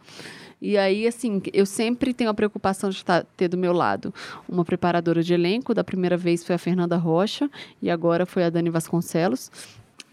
E 0.63 0.77
aí, 0.77 1.05
assim, 1.05 1.41
eu 1.51 1.65
sempre 1.65 2.13
tenho 2.13 2.29
a 2.29 2.33
preocupação 2.33 2.89
de 2.89 2.95
estar, 2.95 3.25
ter 3.35 3.49
do 3.49 3.57
meu 3.57 3.73
lado 3.73 4.13
uma 4.47 4.63
preparadora 4.63 5.21
de 5.21 5.33
elenco. 5.33 5.73
Da 5.73 5.83
primeira 5.83 6.15
vez 6.15 6.41
foi 6.41 6.55
a 6.55 6.57
Fernanda 6.57 6.95
Rocha 6.95 7.51
e 7.81 7.91
agora 7.91 8.25
foi 8.25 8.45
a 8.45 8.49
Dani 8.49 8.69
Vasconcelos 8.69 9.51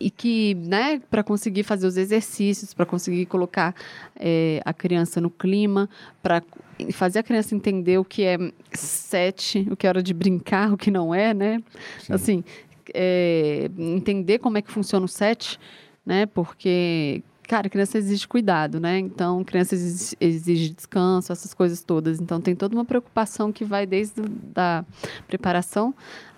e 0.00 0.10
que, 0.10 0.54
né, 0.56 1.00
para 1.08 1.22
conseguir 1.22 1.62
fazer 1.62 1.86
os 1.86 1.96
exercícios, 1.96 2.74
para 2.74 2.84
conseguir 2.84 3.26
colocar 3.26 3.76
é, 4.16 4.60
a 4.64 4.72
criança 4.72 5.20
no 5.20 5.30
clima, 5.30 5.88
para 6.20 6.42
fazer 6.90 7.20
a 7.20 7.22
criança 7.22 7.54
entender 7.54 7.98
o 7.98 8.04
que 8.04 8.24
é 8.24 8.36
sete, 8.72 9.68
o 9.70 9.76
que 9.76 9.86
é 9.86 9.90
hora 9.90 10.02
de 10.02 10.12
brincar, 10.12 10.72
o 10.72 10.76
que 10.76 10.90
não 10.90 11.14
é, 11.14 11.32
né? 11.32 11.62
Sim. 12.00 12.12
Assim, 12.12 12.44
é, 12.92 13.70
entender 13.78 14.38
como 14.40 14.58
é 14.58 14.62
que 14.62 14.72
funciona 14.72 15.04
o 15.04 15.08
set, 15.08 15.60
né? 16.04 16.26
Porque 16.26 17.22
cara, 17.50 17.68
criança 17.68 17.98
exige 17.98 18.28
cuidado, 18.28 18.78
né? 18.78 18.96
Então, 19.00 19.42
criança 19.42 19.74
exige, 19.74 20.70
descanso, 20.70 21.32
essas 21.32 21.52
coisas 21.52 21.82
todas. 21.82 22.20
Então, 22.20 22.40
tem 22.40 22.54
toda 22.54 22.76
uma 22.76 22.84
preocupação 22.84 23.50
que 23.50 23.64
vai 23.64 23.84
desde 23.86 24.22
a 24.54 24.84
preparação 25.26 25.92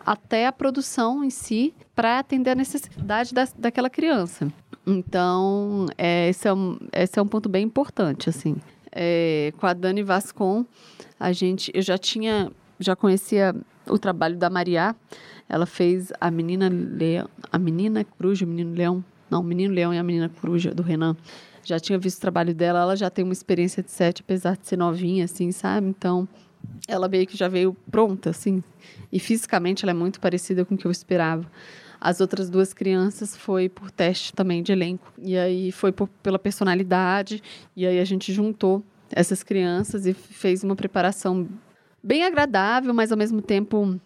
até 0.07 0.46
a 0.46 0.53
produção 0.53 1.22
em 1.22 1.29
si 1.29 1.75
para 1.94 2.18
atender 2.18 2.53
a 2.53 2.55
necessidade 2.55 3.35
da, 3.35 3.46
daquela 3.59 3.90
criança. 3.90 4.51
Então, 4.87 5.85
é, 5.98 6.31
esse, 6.31 6.48
é 6.48 6.55
um, 6.55 6.79
esse 6.94 7.18
é 7.18 7.22
um 7.22 7.29
ponto 7.29 7.46
bem 7.46 7.66
importante, 7.66 8.31
assim. 8.31 8.57
É, 8.90 9.53
com 9.59 9.66
a 9.66 9.75
Dani 9.75 10.03
Vascon, 10.03 10.64
a 11.20 11.31
gente, 11.31 11.70
eu 11.75 11.83
já 11.83 11.98
tinha, 11.98 12.51
já 12.81 12.96
conhecia 12.96 13.55
o 13.87 13.98
trabalho 13.98 14.38
da 14.38 14.48
Maria. 14.48 14.96
Ela 15.46 15.66
fez 15.66 16.11
a 16.18 16.31
menina 16.31 16.70
leão, 16.70 17.29
a 17.53 17.59
menina 17.59 18.03
coruja, 18.03 18.46
o 18.46 18.48
menino 18.48 18.75
leão, 18.75 19.05
não, 19.33 19.40
o 19.40 19.45
Menino 19.45 19.75
Leão 19.75 19.92
e 19.92 19.99
a 19.99 20.03
Menina 20.03 20.29
Coruja, 20.29 20.75
do 20.75 20.83
Renan. 20.83 21.16
Já 21.64 21.81
tinha 21.81 21.99
visto 21.99 22.18
o 22.18 22.21
trabalho 22.21 22.55
dela, 22.55 22.81
ela 22.81 22.97
já 22.97 23.09
tem 23.09 23.25
uma 23.25 23.33
experiência 23.33 23.83
de 23.83 23.90
sete, 23.90 24.23
apesar 24.23 24.57
de 24.57 24.66
ser 24.66 24.77
novinha, 24.77 25.25
assim, 25.25 25.51
sabe? 25.51 25.87
Então, 25.87 26.29
ela 26.87 27.09
meio 27.09 27.27
que 27.27 27.37
já 27.37 27.49
veio 27.49 27.75
pronta, 27.90 28.31
assim. 28.31 28.62
E 29.11 29.18
fisicamente 29.18 29.85
ela 29.85 29.92
é 29.92 29.95
muito 29.95 30.21
parecida 30.21 30.64
com 30.64 30.75
o 30.75 30.79
que 30.79 30.87
eu 30.87 30.90
esperava. 30.90 31.47
As 32.01 32.21
outras 32.21 32.51
duas 32.51 32.75
crianças 32.75 33.37
foi 33.37 33.68
por 33.68 33.90
teste 33.90 34.33
também 34.33 34.62
de 34.62 34.73
elenco. 34.73 35.12
E 35.18 35.38
aí 35.38 35.71
foi 35.71 35.92
por, 35.92 36.09
pela 36.23 36.38
personalidade. 36.38 37.42
E 37.77 37.87
aí 37.87 38.01
a 38.01 38.05
gente 38.05 38.33
juntou 38.33 38.83
essas 39.11 39.42
crianças 39.42 40.05
e 40.05 40.12
fez 40.12 40.64
uma 40.64 40.75
preparação 40.75 41.49
bem 42.03 42.25
agradável, 42.25 42.92
mas 42.92 43.12
ao 43.12 43.18
mesmo 43.18 43.40
tempo 43.40 44.01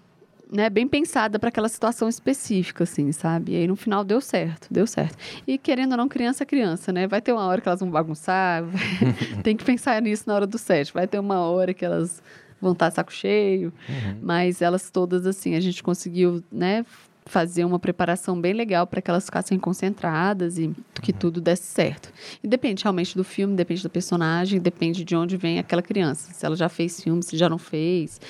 né, 0.50 0.70
bem 0.70 0.86
pensada 0.86 1.38
para 1.38 1.48
aquela 1.48 1.68
situação 1.68 2.08
específica, 2.08 2.84
assim, 2.84 3.10
sabe? 3.12 3.52
E 3.52 3.56
aí 3.56 3.66
no 3.66 3.76
final 3.76 4.04
deu 4.04 4.20
certo, 4.20 4.68
deu 4.70 4.86
certo. 4.86 5.16
E 5.46 5.58
querendo 5.58 5.92
ou 5.92 5.96
não, 5.96 6.08
criança 6.08 6.44
é 6.44 6.46
criança, 6.46 6.92
né? 6.92 7.06
Vai 7.06 7.20
ter 7.20 7.32
uma 7.32 7.46
hora 7.46 7.60
que 7.60 7.68
elas 7.68 7.80
vão 7.80 7.90
bagunçar, 7.90 8.64
tem 9.42 9.56
que 9.56 9.64
pensar 9.64 10.00
nisso 10.00 10.24
na 10.26 10.34
hora 10.34 10.46
do 10.46 10.58
set. 10.58 10.92
Vai 10.92 11.06
ter 11.06 11.18
uma 11.18 11.40
hora 11.40 11.74
que 11.74 11.84
elas 11.84 12.22
vão 12.60 12.72
estar 12.72 12.90
saco 12.90 13.12
cheio, 13.12 13.72
uhum. 13.88 14.18
mas 14.22 14.62
elas 14.62 14.90
todas, 14.90 15.26
assim, 15.26 15.54
a 15.54 15.60
gente 15.60 15.82
conseguiu, 15.82 16.42
né, 16.50 16.86
fazer 17.26 17.64
uma 17.64 17.78
preparação 17.78 18.40
bem 18.40 18.52
legal 18.52 18.86
para 18.86 19.02
que 19.02 19.10
elas 19.10 19.24
ficassem 19.24 19.58
concentradas 19.58 20.58
e 20.58 20.72
que 21.02 21.10
uhum. 21.10 21.18
tudo 21.18 21.40
desse 21.40 21.64
certo. 21.64 22.12
E 22.42 22.46
depende 22.46 22.84
realmente 22.84 23.16
do 23.16 23.24
filme, 23.24 23.54
depende 23.56 23.82
do 23.82 23.90
personagem, 23.90 24.60
depende 24.60 25.04
de 25.04 25.16
onde 25.16 25.36
vem 25.36 25.58
aquela 25.58 25.82
criança. 25.82 26.32
Se 26.32 26.46
ela 26.46 26.54
já 26.54 26.68
fez 26.68 27.02
filme, 27.02 27.22
se 27.22 27.36
já 27.36 27.48
não 27.48 27.58
fez. 27.58 28.20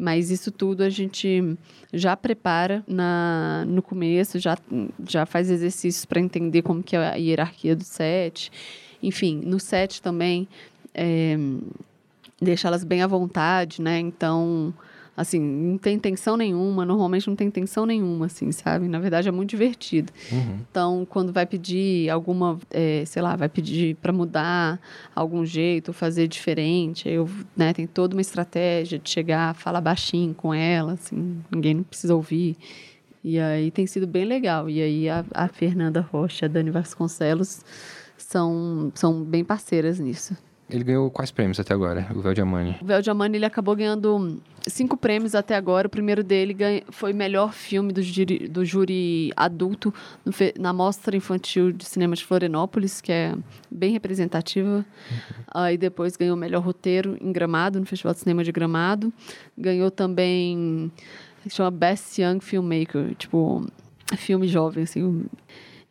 Mas 0.00 0.30
isso 0.30 0.52
tudo 0.52 0.84
a 0.84 0.88
gente 0.88 1.56
já 1.92 2.16
prepara 2.16 2.84
na, 2.86 3.64
no 3.66 3.82
começo, 3.82 4.38
já, 4.38 4.56
já 5.08 5.26
faz 5.26 5.50
exercícios 5.50 6.04
para 6.04 6.20
entender 6.20 6.62
como 6.62 6.84
que 6.84 6.94
é 6.94 7.00
a 7.00 7.14
hierarquia 7.16 7.74
do 7.74 7.82
set. 7.82 8.52
Enfim, 9.02 9.42
no 9.44 9.58
set 9.58 10.00
também 10.00 10.46
é, 10.94 11.36
deixá-las 12.40 12.84
bem 12.84 13.02
à 13.02 13.08
vontade, 13.08 13.82
né? 13.82 13.98
Então, 13.98 14.72
assim, 15.18 15.40
não 15.40 15.76
tem 15.76 15.98
tensão 15.98 16.36
nenhuma, 16.36 16.84
normalmente 16.84 17.26
não 17.26 17.34
tem 17.34 17.50
tensão 17.50 17.84
nenhuma, 17.84 18.26
assim, 18.26 18.52
sabe? 18.52 18.86
Na 18.86 19.00
verdade 19.00 19.28
é 19.28 19.32
muito 19.32 19.50
divertido. 19.50 20.12
Uhum. 20.30 20.60
Então, 20.70 21.06
quando 21.10 21.32
vai 21.32 21.44
pedir 21.44 22.08
alguma, 22.08 22.56
é, 22.70 23.02
sei 23.04 23.20
lá, 23.20 23.34
vai 23.34 23.48
pedir 23.48 23.96
para 23.96 24.12
mudar 24.12 24.80
algum 25.12 25.44
jeito, 25.44 25.92
fazer 25.92 26.28
diferente, 26.28 27.08
eu, 27.08 27.28
né, 27.56 27.72
tem 27.72 27.84
toda 27.84 28.14
uma 28.14 28.20
estratégia 28.20 28.96
de 28.96 29.10
chegar, 29.10 29.56
falar 29.56 29.80
baixinho 29.80 30.32
com 30.34 30.54
ela, 30.54 30.92
assim, 30.92 31.42
ninguém 31.50 31.74
não 31.74 31.82
precisa 31.82 32.14
ouvir. 32.14 32.56
E 33.24 33.40
aí 33.40 33.72
tem 33.72 33.88
sido 33.88 34.06
bem 34.06 34.24
legal. 34.24 34.70
E 34.70 34.80
aí 34.80 35.08
a, 35.08 35.24
a 35.34 35.48
Fernanda 35.48 36.00
Rocha 36.00 36.44
e 36.44 36.46
a 36.46 36.48
Dani 36.48 36.70
Vasconcelos 36.70 37.64
são, 38.16 38.92
são 38.94 39.24
bem 39.24 39.44
parceiras 39.44 39.98
nisso. 39.98 40.36
Ele 40.70 40.84
ganhou 40.84 41.10
quais 41.10 41.30
prêmios 41.30 41.58
até 41.58 41.72
agora, 41.72 42.06
o 42.14 42.20
Vel 42.20 42.34
Diamani? 42.34 42.76
O 42.82 42.84
Vel 42.84 43.00
Diamani, 43.00 43.36
ele 43.36 43.46
acabou 43.46 43.74
ganhando 43.74 44.38
cinco 44.66 44.96
prêmios 44.96 45.34
até 45.34 45.56
agora. 45.56 45.86
O 45.86 45.90
primeiro 45.90 46.22
dele 46.22 46.54
foi 46.90 47.14
melhor 47.14 47.54
filme 47.54 47.90
do 47.92 48.02
júri, 48.02 48.48
do 48.48 48.64
júri 48.64 49.32
adulto 49.34 49.92
na 50.58 50.72
Mostra 50.72 51.16
Infantil 51.16 51.72
de 51.72 51.86
Cinema 51.86 52.14
de 52.14 52.24
Florianópolis, 52.24 53.00
que 53.00 53.10
é 53.10 53.34
bem 53.70 53.92
representativa. 53.92 54.68
Uhum. 54.68 54.84
Aí 55.48 55.78
depois 55.78 56.16
ganhou 56.16 56.36
melhor 56.36 56.62
roteiro 56.62 57.16
em 57.20 57.32
Gramado, 57.32 57.80
no 57.80 57.86
Festival 57.86 58.12
de 58.12 58.20
Cinema 58.20 58.44
de 58.44 58.52
Gramado. 58.52 59.10
Ganhou 59.56 59.90
também, 59.90 60.92
chama 61.48 61.70
Best 61.70 62.20
Young 62.20 62.40
Filmmaker, 62.40 63.14
tipo, 63.14 63.66
filme 64.16 64.46
jovem, 64.46 64.84
assim, 64.84 65.24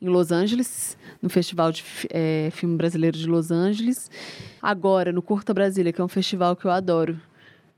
em 0.01 0.07
Los 0.07 0.31
Angeles 0.31 0.97
no 1.21 1.29
Festival 1.29 1.71
de 1.71 1.83
é, 2.09 2.49
Filme 2.51 2.77
Brasileiro 2.77 3.17
de 3.17 3.27
Los 3.27 3.51
Angeles. 3.51 4.09
Agora, 4.61 5.11
no 5.11 5.21
Curta 5.21 5.53
Brasília, 5.53 5.91
que 5.91 5.99
é 5.99 6.03
um 6.03 6.07
festival 6.07 6.55
que 6.55 6.65
eu 6.65 6.71
adoro. 6.71 7.19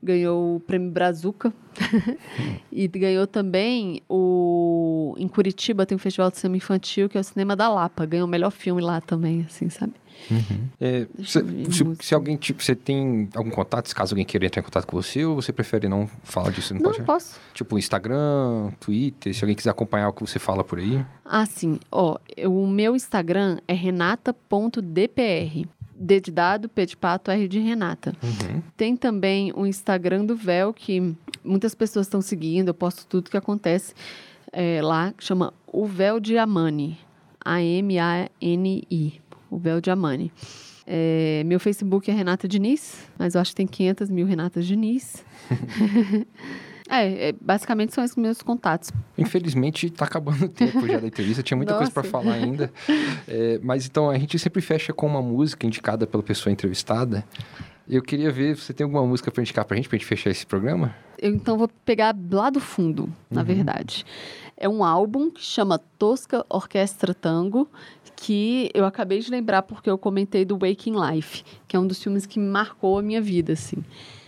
Ganhou 0.02 0.56
o 0.56 0.60
prêmio 0.60 0.90
Brazuca. 0.90 1.52
e 2.72 2.88
ganhou 2.88 3.26
também 3.26 4.02
o. 4.08 5.14
Em 5.18 5.28
Curitiba 5.28 5.84
tem 5.84 5.96
um 5.96 5.98
festival 5.98 6.30
de 6.30 6.38
cinema 6.38 6.56
infantil 6.56 7.08
que 7.08 7.18
é 7.18 7.20
o 7.20 7.24
Cinema 7.24 7.54
da 7.54 7.68
Lapa. 7.68 8.06
Ganhou 8.06 8.26
o 8.26 8.30
melhor 8.30 8.50
filme 8.50 8.80
lá 8.80 9.00
também, 9.00 9.44
assim, 9.48 9.68
sabe? 9.68 9.92
Uhum. 10.30 10.68
É, 10.80 11.06
se, 11.18 11.40
se, 11.72 11.96
se, 12.00 12.14
alguém, 12.14 12.36
tipo, 12.36 12.62
você 12.62 12.74
tem 12.74 13.28
algum 13.34 13.50
contato, 13.50 13.94
caso 13.94 14.12
alguém 14.14 14.24
queira 14.24 14.46
entrar 14.46 14.60
em 14.60 14.64
contato 14.64 14.86
com 14.86 15.00
você, 15.00 15.24
ou 15.24 15.36
você 15.36 15.52
prefere 15.52 15.88
não 15.88 16.08
falar 16.24 16.50
disso? 16.50 16.74
Não, 16.74 16.80
não 16.80 16.90
pode? 16.90 17.02
posso. 17.04 17.40
Tipo, 17.54 17.78
Instagram, 17.78 18.70
Twitter, 18.80 19.34
se 19.34 19.42
alguém 19.42 19.56
quiser 19.56 19.70
acompanhar 19.70 20.08
o 20.08 20.12
que 20.12 20.20
você 20.20 20.38
fala 20.38 20.62
por 20.62 20.78
aí. 20.78 21.04
Ah, 21.24 21.46
sim. 21.46 21.78
Ó, 21.90 22.18
o 22.46 22.66
meu 22.66 22.94
Instagram 22.94 23.58
é 23.66 23.72
renata.dpr. 23.72 25.68
D 26.00 26.20
de 26.20 26.30
dado, 26.30 26.68
P 26.68 26.86
de 26.86 26.96
pato, 26.96 27.30
R 27.30 27.46
de 27.46 27.58
Renata. 27.58 28.14
Uhum. 28.22 28.62
Tem 28.76 28.96
também 28.96 29.52
o 29.54 29.66
Instagram 29.66 30.24
do 30.24 30.34
Véu, 30.34 30.72
que 30.72 31.14
muitas 31.44 31.74
pessoas 31.74 32.06
estão 32.06 32.22
seguindo, 32.22 32.68
eu 32.68 32.74
posto 32.74 33.06
tudo 33.06 33.30
que 33.30 33.36
acontece 33.36 33.94
é, 34.50 34.80
lá, 34.82 35.12
que 35.12 35.22
chama 35.22 35.52
O 35.66 35.86
Véu 35.86 36.18
de 36.18 36.38
Amani. 36.38 36.98
A-M-A-N-I 37.44 39.20
o 39.50 39.58
Bel 39.58 39.80
Diamani. 39.80 40.32
É, 40.86 41.42
meu 41.44 41.60
Facebook 41.60 42.10
é 42.10 42.14
Renata 42.14 42.48
Diniz, 42.48 43.08
mas 43.18 43.34
eu 43.34 43.40
acho 43.40 43.50
que 43.50 43.56
tem 43.56 43.66
500 43.66 44.08
mil 44.10 44.26
Renatas 44.26 44.66
Diniz. 44.66 45.24
É, 46.90 47.28
é, 47.28 47.32
basicamente 47.40 47.94
são 47.94 48.02
esses 48.02 48.16
meus 48.16 48.42
contatos. 48.42 48.90
Infelizmente, 49.16 49.86
está 49.86 50.04
acabando 50.04 50.46
o 50.46 50.48
tempo 50.48 50.86
já 50.88 50.98
da 50.98 51.06
entrevista. 51.06 51.42
Tinha 51.42 51.56
muita 51.56 51.74
coisa 51.74 51.90
para 51.90 52.02
falar 52.02 52.34
ainda. 52.34 52.70
É, 53.28 53.60
mas 53.62 53.86
então, 53.86 54.10
a 54.10 54.18
gente 54.18 54.38
sempre 54.38 54.60
fecha 54.60 54.92
com 54.92 55.06
uma 55.06 55.22
música 55.22 55.64
indicada 55.66 56.06
pela 56.06 56.22
pessoa 56.22 56.52
entrevistada. 56.52 57.24
Eu 57.88 58.02
queria 58.02 58.30
ver, 58.30 58.56
você 58.56 58.72
tem 58.72 58.84
alguma 58.84 59.06
música 59.06 59.30
para 59.30 59.42
indicar 59.42 59.64
para 59.64 59.74
a 59.74 59.76
gente, 59.76 59.88
para 59.88 59.96
a 59.96 59.98
gente 59.98 60.06
fechar 60.06 60.30
esse 60.30 60.44
programa? 60.44 60.94
Eu 61.18 61.32
então 61.32 61.56
vou 61.56 61.68
pegar 61.84 62.16
lá 62.30 62.50
do 62.50 62.60
fundo, 62.60 63.08
na 63.30 63.40
uhum. 63.40 63.46
verdade. 63.46 64.04
É 64.56 64.68
um 64.68 64.82
álbum 64.82 65.30
que 65.30 65.42
chama 65.42 65.78
Tosca 65.98 66.44
Orquestra 66.48 67.14
Tango, 67.14 67.68
que 68.16 68.70
eu 68.74 68.84
acabei 68.84 69.20
de 69.20 69.30
lembrar 69.30 69.62
porque 69.62 69.88
eu 69.88 69.96
comentei 69.96 70.44
do 70.44 70.58
Waking 70.58 70.94
Life, 70.94 71.42
que 71.66 71.76
é 71.76 71.78
um 71.78 71.86
dos 71.86 72.02
filmes 72.02 72.26
que 72.26 72.38
marcou 72.38 72.98
a 72.98 73.02
minha 73.02 73.20
vida, 73.20 73.54
assim. 73.54 73.82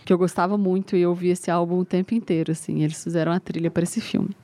Que 0.05 0.13
eu 0.13 0.17
gostava 0.17 0.57
muito 0.57 0.95
e 0.95 1.01
eu 1.01 1.09
ouvi 1.09 1.29
esse 1.29 1.49
álbum 1.49 1.79
o 1.79 1.85
tempo 1.85 2.13
inteiro, 2.13 2.51
assim. 2.51 2.83
Eles 2.83 3.01
fizeram 3.03 3.31
a 3.31 3.39
trilha 3.39 3.71
para 3.71 3.83
esse 3.83 4.01
filme. 4.01 4.35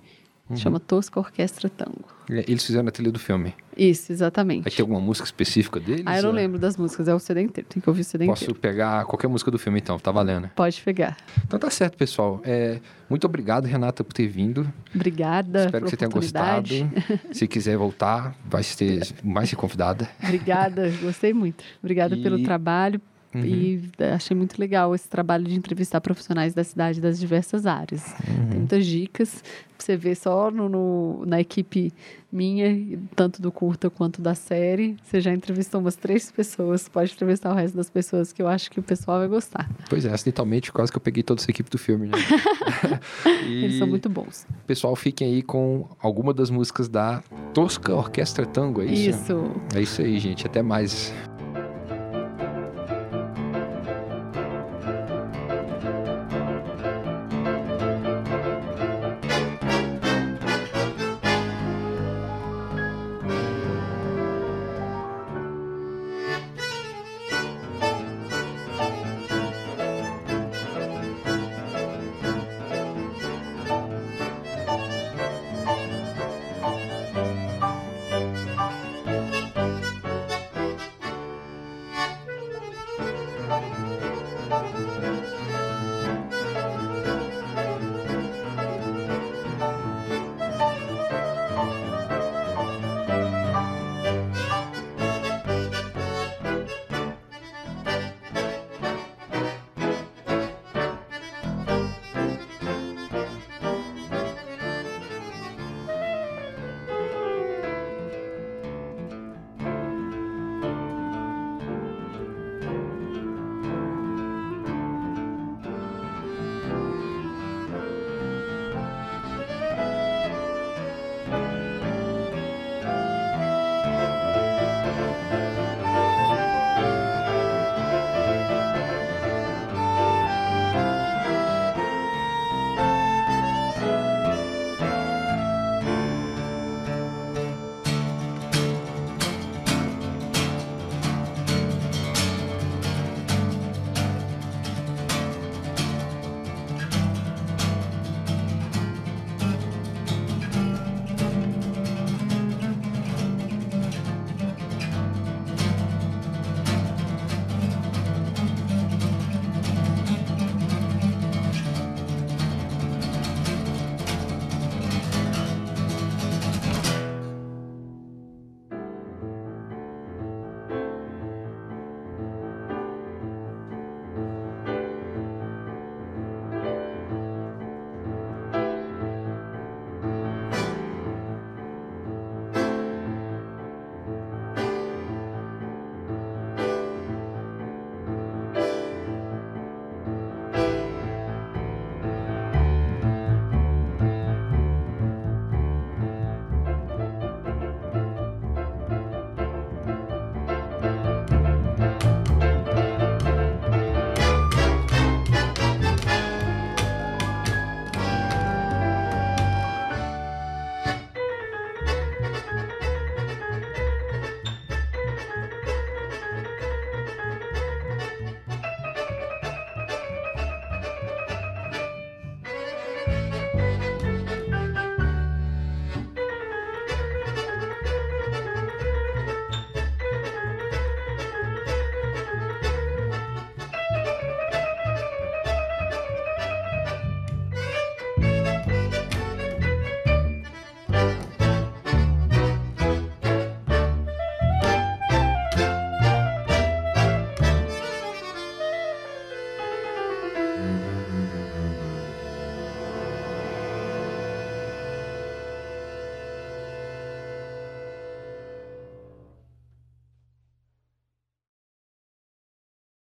Uhum. 0.49 0.57
Chama 0.57 0.79
Tosca 0.79 1.19
Orquestra 1.19 1.69
Tango. 1.69 2.05
Eles 2.27 2.63
fizeram 2.63 2.87
a 2.87 2.91
trilha 2.91 3.11
do 3.11 3.19
filme? 3.19 3.55
Isso, 3.75 4.11
exatamente. 4.11 4.63
Vai 4.63 4.71
ter 4.71 4.81
alguma 4.81 4.99
música 4.99 5.25
específica 5.25 5.79
deles? 5.79 6.03
Ah, 6.05 6.17
eu 6.17 6.23
não 6.23 6.29
ou... 6.29 6.35
lembro 6.35 6.59
das 6.59 6.75
músicas, 6.75 7.07
é 7.07 7.13
o 7.13 7.19
CD 7.19 7.41
inteiro, 7.41 7.67
tem 7.69 7.81
que 7.81 7.89
ouvir 7.89 8.01
o 8.01 8.03
CD 8.03 8.25
Posso 8.25 8.43
inteiro. 8.43 8.59
Posso 8.59 8.61
pegar 8.61 9.05
qualquer 9.05 9.27
música 9.27 9.49
do 9.49 9.57
filme 9.57 9.79
então, 9.79 9.97
tá 9.97 10.11
valendo? 10.11 10.49
Pode 10.55 10.81
pegar. 10.81 11.17
Então 11.43 11.57
tá 11.57 11.69
certo, 11.69 11.97
pessoal. 11.97 12.41
É, 12.43 12.79
muito 13.09 13.25
obrigado, 13.25 13.65
Renata, 13.65 14.03
por 14.03 14.13
ter 14.13 14.27
vindo. 14.27 14.71
Obrigada 14.93 15.65
Espero 15.65 15.85
que 15.85 15.91
você 15.91 15.97
tenha 15.97 16.09
gostado. 16.09 16.69
Se 17.31 17.47
quiser 17.47 17.77
voltar, 17.77 18.35
vai 18.45 18.63
ser 18.63 19.07
mais 19.23 19.49
que 19.49 19.55
convidada. 19.55 20.07
Obrigada, 20.21 20.91
gostei 21.01 21.33
muito. 21.33 21.63
Obrigada 21.81 22.15
e... 22.15 22.21
pelo 22.21 22.43
trabalho, 22.43 23.01
Uhum. 23.33 23.45
E 23.45 23.89
achei 24.15 24.35
muito 24.35 24.59
legal 24.59 24.95
esse 24.95 25.07
trabalho 25.07 25.45
de 25.45 25.55
entrevistar 25.55 26.01
profissionais 26.01 26.53
da 26.53 26.63
cidade 26.63 26.99
das 26.99 27.19
diversas 27.19 27.65
áreas. 27.65 28.03
Uhum. 28.27 28.49
Tem 28.49 28.57
muitas 28.59 28.85
dicas 28.85 29.43
você 29.83 29.95
ver 29.95 30.15
só 30.15 30.51
no, 30.51 30.67
no, 30.67 31.25
na 31.25 31.39
equipe 31.39 31.93
minha, 32.31 32.99
tanto 33.15 33.41
do 33.41 33.51
curta 33.51 33.89
quanto 33.89 34.21
da 34.21 34.35
série. 34.35 34.95
Você 35.03 35.21
já 35.21 35.33
entrevistou 35.33 35.79
umas 35.79 35.95
três 35.95 36.31
pessoas, 36.31 36.87
pode 36.87 37.13
entrevistar 37.13 37.51
o 37.51 37.55
resto 37.55 37.75
das 37.75 37.89
pessoas 37.89 38.31
que 38.31 38.41
eu 38.41 38.47
acho 38.47 38.69
que 38.69 38.79
o 38.79 38.83
pessoal 38.83 39.19
vai 39.19 39.27
gostar. 39.27 39.69
Pois 39.89 40.05
é, 40.05 40.13
acidentalmente 40.13 40.71
quase 40.71 40.91
que 40.91 40.97
eu 40.97 41.01
peguei 41.01 41.23
toda 41.23 41.41
essa 41.41 41.49
equipe 41.49 41.69
do 41.69 41.77
filme, 41.77 42.07
né? 42.07 42.17
Eles 43.45 43.77
são 43.77 43.87
muito 43.87 44.09
bons. 44.09 44.45
Pessoal, 44.67 44.95
fiquem 44.95 45.35
aí 45.35 45.41
com 45.41 45.87
alguma 45.99 46.33
das 46.33 46.49
músicas 46.49 46.87
da 46.87 47.23
Tosca 47.53 47.95
Orquestra 47.95 48.45
Tango, 48.45 48.81
é 48.81 48.85
isso? 48.85 49.09
Isso. 49.09 49.51
É 49.75 49.81
isso 49.81 50.01
aí, 50.01 50.19
gente. 50.19 50.45
Até 50.45 50.61
mais. 50.61 51.13